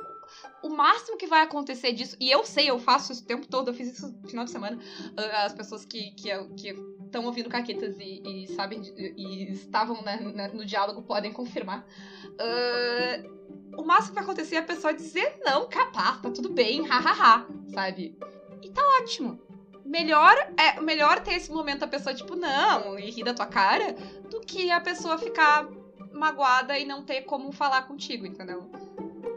o 0.62 0.70
máximo 0.70 1.18
que 1.18 1.28
vai 1.28 1.42
acontecer 1.42 1.92
disso, 1.92 2.16
e 2.20 2.30
eu 2.30 2.46
sei, 2.46 2.70
eu 2.70 2.78
faço 2.78 3.12
isso 3.12 3.24
o 3.24 3.26
tempo 3.26 3.48
todo, 3.48 3.70
eu 3.70 3.74
fiz 3.74 3.94
isso 3.94 4.12
no 4.12 4.30
final 4.30 4.46
de 4.46 4.52
semana, 4.52 4.80
ah, 5.18 5.46
as 5.46 5.54
pessoas 5.54 5.86
que 5.86 6.14
estão 6.16 6.50
que, 6.56 6.74
que 7.12 7.18
ouvindo 7.18 7.50
caquetas 7.50 7.98
e, 8.00 8.22
e 8.26 8.48
sabem, 8.56 8.82
e 8.98 9.52
estavam 9.52 10.02
né, 10.02 10.50
no 10.54 10.66
diálogo 10.66 11.02
podem 11.02 11.34
confirmar. 11.34 11.86
Uh, 12.26 13.40
o 13.78 13.84
máximo 13.84 14.10
que 14.10 14.16
vai 14.16 14.24
acontecer 14.24 14.56
é 14.56 14.60
a 14.60 14.64
pessoa 14.64 14.94
dizer, 14.94 15.40
não, 15.44 15.68
capaz, 15.68 16.22
tá 16.22 16.30
tudo 16.30 16.50
bem, 16.50 16.86
hahaha, 16.86 17.46
sabe? 17.74 18.18
E 18.62 18.70
tá 18.70 18.82
ótimo. 19.02 19.40
Melhor 19.86 20.36
é 20.58 20.80
melhor 20.82 21.22
ter 21.22 21.34
esse 21.34 21.52
momento 21.52 21.84
a 21.84 21.88
pessoa, 21.88 22.14
tipo, 22.14 22.36
não, 22.36 23.00
e 23.00 23.10
rir 23.10 23.24
da 23.24 23.34
tua 23.34 23.48
cara, 23.48 23.94
do 24.30 24.40
que 24.42 24.70
a 24.70 24.80
pessoa 24.80 25.18
ficar 25.18 25.68
magoada 26.12 26.78
e 26.78 26.86
não 26.86 27.04
ter 27.04 27.22
como 27.22 27.52
falar 27.52 27.84
contigo, 27.84 28.26
entendeu? 28.26 28.70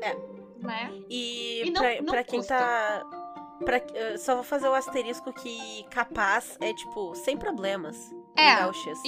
É, 0.03 0.15
né? 0.59 0.93
E, 1.09 1.63
e 1.67 1.71
não, 1.71 1.81
pra, 1.81 2.03
não 2.03 2.13
pra 2.13 2.25
quem 2.25 2.43
tá. 2.43 3.22
Pra, 3.65 3.79
uh, 3.79 4.19
só 4.19 4.35
vou 4.35 4.45
fazer 4.45 4.69
o 4.69 4.75
asterisco 4.75 5.33
que 5.33 5.85
capaz 5.91 6.57
é 6.61 6.73
tipo, 6.75 7.15
sem 7.15 7.37
problemas. 7.37 7.97
É. 8.37 8.55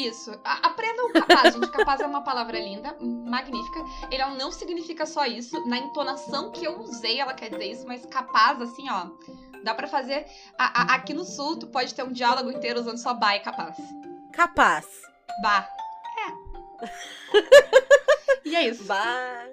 Isso. 0.01 0.31
Aprendam 0.45 1.11
capaz, 1.13 1.55
gente. 1.55 1.71
Capaz 1.71 2.01
é 2.01 2.07
uma 2.07 2.23
palavra 2.23 2.59
linda, 2.59 2.97
magnífica. 3.01 3.81
Ele 4.11 4.25
não 4.37 4.53
significa 4.53 5.07
só 5.07 5.25
isso. 5.25 5.67
Na 5.67 5.79
entonação 5.79 6.51
que 6.53 6.65
eu 6.65 6.79
usei, 6.81 7.21
ela 7.21 7.33
quer 7.35 7.49
dizer 7.51 7.65
isso, 7.71 7.87
mas 7.87 8.05
capaz, 8.07 8.61
assim, 8.61 8.89
ó. 8.91 9.07
Dá 9.63 9.75
pra 9.75 9.89
fazer. 9.89 10.27
a- 10.59 10.83
a- 10.83 10.95
aqui 10.97 11.15
no 11.15 11.25
sul, 11.25 11.59
tu 11.59 11.67
pode 11.69 11.95
ter 11.95 12.03
um 12.03 12.13
diálogo 12.13 12.51
inteiro 12.51 12.79
usando 12.81 12.99
só 12.99 13.15
ba 13.15 13.35
e 13.35 13.41
capaz. 13.41 13.77
Capaz. 14.33 14.87
Ba. 15.43 15.67
É. 16.29 16.35
e 18.45 18.55
é 18.55 18.69
isso. 18.69 18.85
Bah. 18.85 19.47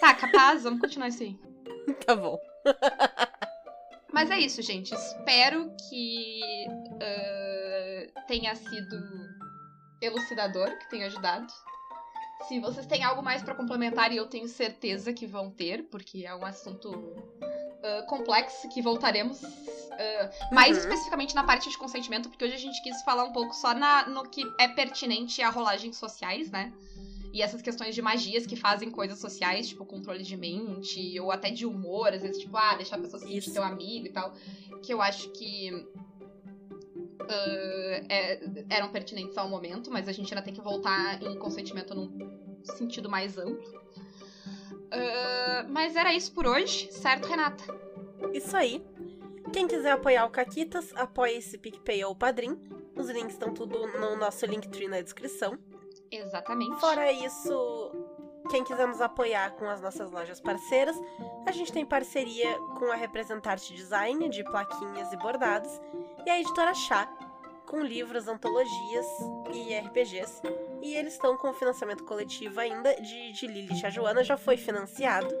Tá, 0.00 0.14
capaz, 0.14 0.62
vamos 0.62 0.80
continuar 0.80 1.08
aí. 1.08 1.38
Tá 2.06 2.14
bom. 2.14 2.38
Mas 4.12 4.30
é 4.30 4.38
isso, 4.38 4.60
gente. 4.62 4.94
Espero 4.94 5.70
que 5.88 6.40
ah, 7.00 8.20
tenha 8.26 8.54
sido 8.54 8.96
elucidador, 10.00 10.76
que 10.78 10.90
tenha 10.90 11.06
ajudado. 11.06 11.52
Se 12.48 12.58
vocês 12.60 12.86
têm 12.86 13.04
algo 13.04 13.22
mais 13.22 13.42
pra 13.42 13.54
complementar, 13.54 14.12
e 14.12 14.16
eu 14.16 14.26
tenho 14.26 14.48
certeza 14.48 15.12
que 15.12 15.26
vão 15.26 15.50
ter, 15.50 15.84
porque 15.84 16.26
é 16.26 16.34
um 16.34 16.44
assunto 16.44 16.90
ah, 17.82 18.02
complexo 18.08 18.68
que 18.68 18.82
voltaremos 18.82 19.42
ah, 19.44 20.30
mais 20.52 20.76
Uhum. 20.76 20.82
especificamente 20.82 21.34
na 21.34 21.44
parte 21.44 21.70
de 21.70 21.78
consentimento, 21.78 22.28
porque 22.28 22.44
hoje 22.44 22.54
a 22.54 22.58
gente 22.58 22.82
quis 22.82 23.00
falar 23.02 23.24
um 23.24 23.32
pouco 23.32 23.54
só 23.54 23.72
na, 23.74 24.08
no 24.08 24.24
que 24.28 24.42
é 24.58 24.68
pertinente 24.68 25.40
a 25.40 25.50
rolagens 25.50 25.96
sociais, 25.96 26.50
né? 26.50 26.72
E 27.32 27.40
essas 27.40 27.62
questões 27.62 27.94
de 27.94 28.02
magias 28.02 28.46
que 28.46 28.56
fazem 28.56 28.90
coisas 28.90 29.18
sociais, 29.18 29.68
tipo 29.68 29.86
controle 29.86 30.22
de 30.22 30.36
mente, 30.36 31.18
ou 31.18 31.32
até 31.32 31.50
de 31.50 31.64
humor, 31.64 32.12
às 32.12 32.20
vezes, 32.22 32.38
tipo, 32.38 32.56
ah, 32.56 32.74
deixar 32.74 32.96
a 32.96 33.00
pessoa 33.00 33.18
se 33.20 33.26
sentir 33.26 33.52
teu 33.52 33.62
amigo 33.62 34.06
e 34.06 34.10
tal. 34.10 34.34
Que 34.82 34.92
eu 34.92 35.00
acho 35.00 35.30
que 35.30 35.70
ah, 37.20 38.04
é- 38.08 38.64
eram 38.68 38.90
pertinentes 38.90 39.38
ao 39.38 39.48
momento, 39.48 39.90
mas 39.90 40.08
a 40.08 40.12
gente 40.12 40.32
ainda 40.32 40.44
tem 40.44 40.52
que 40.52 40.60
voltar 40.60 41.22
em 41.22 41.38
consentimento 41.38 41.94
num 41.94 42.30
sentido 42.64 43.08
mais 43.08 43.38
amplo. 43.38 43.80
Ah, 44.90 45.66
mas 45.70 45.96
era 45.96 46.12
isso 46.14 46.32
por 46.32 46.46
hoje, 46.46 46.92
certo, 46.92 47.26
Renata? 47.26 47.64
Isso 48.34 48.54
aí. 48.54 48.84
Quem 49.52 49.66
quiser 49.66 49.92
apoiar 49.92 50.26
o 50.26 50.30
Caquitas, 50.30 50.92
apoie 50.94 51.36
esse 51.38 51.58
PicPay 51.58 52.04
ou 52.04 52.14
Padrim. 52.14 52.58
Os 52.94 53.08
links 53.08 53.32
estão 53.32 53.52
tudo 53.52 53.86
no 53.98 54.16
nosso 54.16 54.44
Linktree 54.46 54.88
na 54.88 55.00
descrição. 55.00 55.58
Exatamente. 56.12 56.78
Fora 56.78 57.10
isso, 57.10 57.90
quem 58.50 58.62
quiser 58.62 58.86
nos 58.86 59.00
apoiar 59.00 59.52
com 59.52 59.68
as 59.68 59.80
nossas 59.80 60.10
lojas 60.10 60.40
parceiras, 60.40 60.94
a 61.46 61.52
gente 61.52 61.72
tem 61.72 61.86
parceria 61.86 62.54
com 62.78 62.92
a 62.92 62.94
Representarte 62.94 63.74
Design, 63.74 64.28
de 64.28 64.44
plaquinhas 64.44 65.10
e 65.12 65.16
bordados, 65.16 65.80
e 66.26 66.30
a 66.30 66.38
Editora 66.38 66.74
Chá, 66.74 67.08
com 67.66 67.80
livros, 67.80 68.28
antologias 68.28 69.06
e 69.54 69.74
RPGs. 69.74 70.42
E 70.82 70.94
eles 70.94 71.14
estão 71.14 71.36
com 71.38 71.54
financiamento 71.54 72.04
coletivo 72.04 72.60
ainda, 72.60 72.94
de, 73.00 73.32
de 73.32 73.46
Lilith 73.46 73.86
a 73.86 73.90
Joana, 73.90 74.22
já 74.22 74.36
foi 74.36 74.58
financiado. 74.58 75.34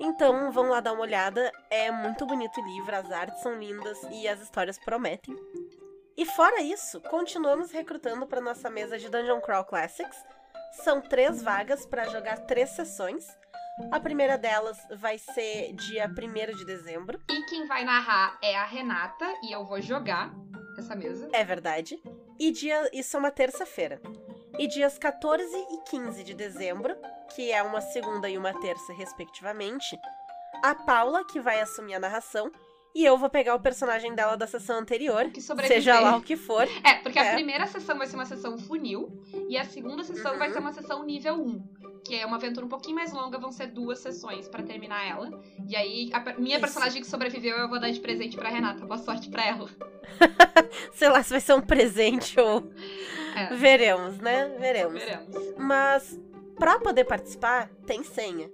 Então 0.00 0.50
vão 0.50 0.70
lá 0.70 0.80
dar 0.80 0.94
uma 0.94 1.02
olhada, 1.02 1.52
é 1.70 1.92
muito 1.92 2.26
bonito 2.26 2.60
o 2.60 2.64
livro, 2.64 2.96
as 2.96 3.10
artes 3.12 3.40
são 3.42 3.54
lindas 3.56 3.98
e 4.10 4.26
as 4.26 4.40
histórias 4.40 4.78
prometem. 4.78 5.36
E 6.20 6.26
fora 6.26 6.60
isso, 6.60 7.00
continuamos 7.00 7.70
recrutando 7.70 8.26
para 8.26 8.42
nossa 8.42 8.68
mesa 8.68 8.98
de 8.98 9.08
Dungeon 9.08 9.40
Crawl 9.40 9.64
Classics. 9.64 10.22
São 10.84 11.00
três 11.00 11.42
vagas 11.42 11.86
para 11.86 12.10
jogar 12.10 12.40
três 12.40 12.68
sessões. 12.72 13.26
A 13.90 13.98
primeira 13.98 14.36
delas 14.36 14.76
vai 14.98 15.16
ser 15.16 15.72
dia 15.72 16.06
1 16.06 16.58
de 16.58 16.66
dezembro. 16.66 17.18
E 17.30 17.42
quem 17.46 17.66
vai 17.66 17.86
narrar 17.86 18.38
é 18.42 18.54
a 18.54 18.66
Renata, 18.66 19.24
e 19.42 19.50
eu 19.50 19.64
vou 19.64 19.80
jogar 19.80 20.30
essa 20.78 20.94
mesa. 20.94 21.26
É 21.32 21.42
verdade. 21.42 21.98
E 22.38 22.50
dia, 22.50 22.90
isso 22.92 23.16
é 23.16 23.18
uma 23.18 23.30
terça-feira. 23.30 23.98
E 24.58 24.68
dias 24.68 24.98
14 24.98 25.56
e 25.56 25.78
15 25.88 26.22
de 26.22 26.34
dezembro, 26.34 26.94
que 27.34 27.50
é 27.50 27.62
uma 27.62 27.80
segunda 27.80 28.28
e 28.28 28.36
uma 28.36 28.52
terça, 28.60 28.92
respectivamente, 28.92 29.98
a 30.62 30.74
Paula, 30.74 31.24
que 31.24 31.40
vai 31.40 31.62
assumir 31.62 31.94
a 31.94 31.98
narração, 31.98 32.52
e 32.94 33.04
eu 33.04 33.16
vou 33.16 33.30
pegar 33.30 33.54
o 33.54 33.60
personagem 33.60 34.14
dela 34.14 34.36
da 34.36 34.46
sessão 34.46 34.78
anterior, 34.78 35.30
seja 35.66 36.00
lá 36.00 36.16
o 36.16 36.20
que 36.20 36.36
for. 36.36 36.66
É, 36.84 36.94
porque 37.02 37.18
a 37.18 37.24
É. 37.26 37.34
primeira 37.34 37.66
sessão 37.66 37.96
vai 37.98 38.06
ser 38.06 38.16
uma 38.16 38.24
sessão 38.26 38.58
funil 38.58 39.10
e 39.48 39.56
a 39.56 39.64
segunda 39.64 40.02
sessão 40.02 40.32
Uhum. 40.32 40.38
vai 40.38 40.50
ser 40.52 40.58
uma 40.58 40.72
sessão 40.72 41.04
nível 41.04 41.34
1. 41.40 41.80
Que 42.04 42.16
é 42.16 42.24
uma 42.26 42.36
aventura 42.36 42.64
um 42.64 42.68
pouquinho 42.68 42.96
mais 42.96 43.12
longa, 43.12 43.38
vão 43.38 43.52
ser 43.52 43.66
duas 43.68 43.98
sessões 43.98 44.48
pra 44.48 44.62
terminar 44.62 45.06
ela. 45.06 45.38
E 45.68 45.76
aí, 45.76 46.10
a 46.14 46.20
minha 46.40 46.56
Isso. 46.56 46.60
personagem 46.60 47.02
que 47.02 47.06
sobreviveu 47.06 47.56
eu 47.58 47.68
vou 47.68 47.78
dar 47.78 47.90
de 47.90 48.00
presente 48.00 48.36
pra 48.38 48.48
Renata. 48.48 48.86
Boa 48.86 48.96
sorte 48.98 49.28
pra 49.28 49.44
ela. 49.46 49.68
Sei 50.94 51.08
lá 51.08 51.22
se 51.22 51.30
vai 51.30 51.40
ser 51.40 51.52
um 51.54 51.60
presente 51.60 52.40
ou. 52.40 52.70
É. 53.36 53.54
Veremos, 53.54 54.18
né? 54.18 54.48
Veremos. 54.58 54.94
Veremos. 55.00 55.54
Mas 55.58 56.18
pra 56.56 56.78
poder 56.78 57.04
participar, 57.04 57.68
tem 57.86 58.02
senha. 58.02 58.50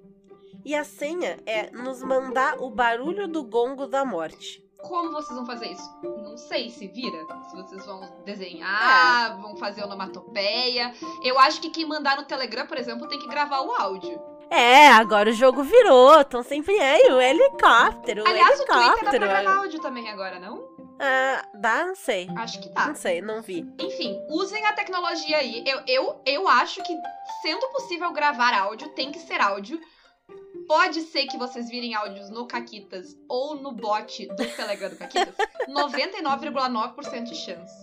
E 0.67 0.75
a 0.75 0.83
senha 0.83 1.39
é 1.47 1.71
nos 1.71 2.03
mandar 2.03 2.61
o 2.61 2.69
barulho 2.69 3.29
do 3.29 3.45
gongo 3.45 3.87
da 3.87 4.05
morte. 4.05 4.61
Como 4.79 5.13
vocês 5.13 5.39
vão 5.39 5.47
fazer 5.47 5.69
isso? 5.69 5.89
Não 6.03 6.37
sei, 6.37 6.71
se 6.71 6.89
vira. 6.89 7.17
Se 7.49 7.55
vocês 7.55 7.87
vão 7.87 8.01
desenhar, 8.25 9.41
vão 9.41 9.57
fazer 9.57 9.85
onomatopeia. 9.85 10.93
Eu 11.23 11.39
acho 11.39 11.61
que 11.61 11.71
quem 11.71 11.87
mandar 11.87 12.17
no 12.17 12.25
Telegram, 12.25 12.67
por 12.67 12.77
exemplo, 12.77 13.07
tem 13.07 13.21
que 13.21 13.29
gravar 13.29 13.61
o 13.61 13.71
áudio. 13.71 14.21
É, 14.51 14.89
agora 14.89 15.31
o 15.31 15.33
jogo 15.33 15.63
virou. 15.63 16.25
Tão 16.25 16.43
sempre 16.43 16.77
é 16.77 17.15
o 17.15 17.21
helicóptero. 17.21 18.25
o 18.25 18.29
Aliás, 18.29 18.59
o 18.59 18.65
Twitter 18.65 18.77
dá 18.77 18.87
helicóptero. 18.87 19.19
pra 19.21 19.43
gravar 19.43 19.59
áudio 19.59 19.81
também 19.81 20.11
agora, 20.11 20.41
não? 20.41 20.67
Ah, 20.99 21.47
dá? 21.55 21.87
Não 21.87 21.95
sei. 21.95 22.29
Acho 22.37 22.61
que 22.61 22.71
tá. 22.71 22.89
Não 22.89 22.95
sei, 22.97 23.23
não 23.23 23.41
vi. 23.41 23.65
Enfim, 23.79 24.19
usem 24.31 24.67
a 24.67 24.73
tecnologia 24.73 25.37
aí. 25.37 25.63
Eu, 25.65 25.81
eu, 25.87 26.23
eu 26.27 26.49
acho 26.49 26.83
que, 26.83 26.93
sendo 27.41 27.69
possível 27.69 28.13
gravar 28.13 28.53
áudio, 28.53 28.89
tem 28.89 29.13
que 29.13 29.21
ser 29.21 29.41
áudio. 29.41 29.81
Pode 30.67 31.03
ser 31.03 31.27
que 31.27 31.37
vocês 31.39 31.69
virem 31.69 31.95
áudios 31.95 32.31
no 32.31 32.47
Caquitas 32.47 33.17
ou 33.29 33.55
no 33.57 33.73
bot 33.73 34.27
do 34.27 34.57
Telegram 34.57 34.91
do 34.91 34.97
Caquitas. 34.97 35.35
99,9% 35.69 37.23
de 37.25 37.35
chance. 37.35 37.75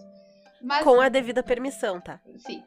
Mas, 0.61 0.83
Com 0.83 0.99
a 1.01 1.09
devida 1.09 1.43
permissão, 1.43 1.99
tá? 1.99 2.19
sim, 2.37 2.63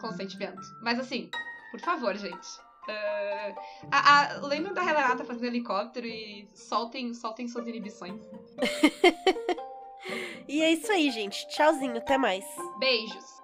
consentimento. 0.00 0.60
Mas 0.82 0.98
assim, 0.98 1.28
por 1.70 1.80
favor, 1.80 2.16
gente. 2.16 2.48
ah, 2.88 3.54
a, 3.90 4.34
a, 4.36 4.46
lembrem 4.46 4.72
da 4.72 4.82
Renata 4.82 5.24
fazendo 5.24 5.46
helicóptero 5.46 6.06
e 6.06 6.48
soltem, 6.54 7.12
soltem 7.14 7.48
suas 7.48 7.66
inibições. 7.66 8.20
E 10.48 10.62
é 10.62 10.72
isso 10.72 10.90
aí, 10.90 11.10
gente. 11.10 11.46
Tchauzinho, 11.48 11.98
até 11.98 12.18
mais. 12.18 12.44
Beijos! 12.78 13.40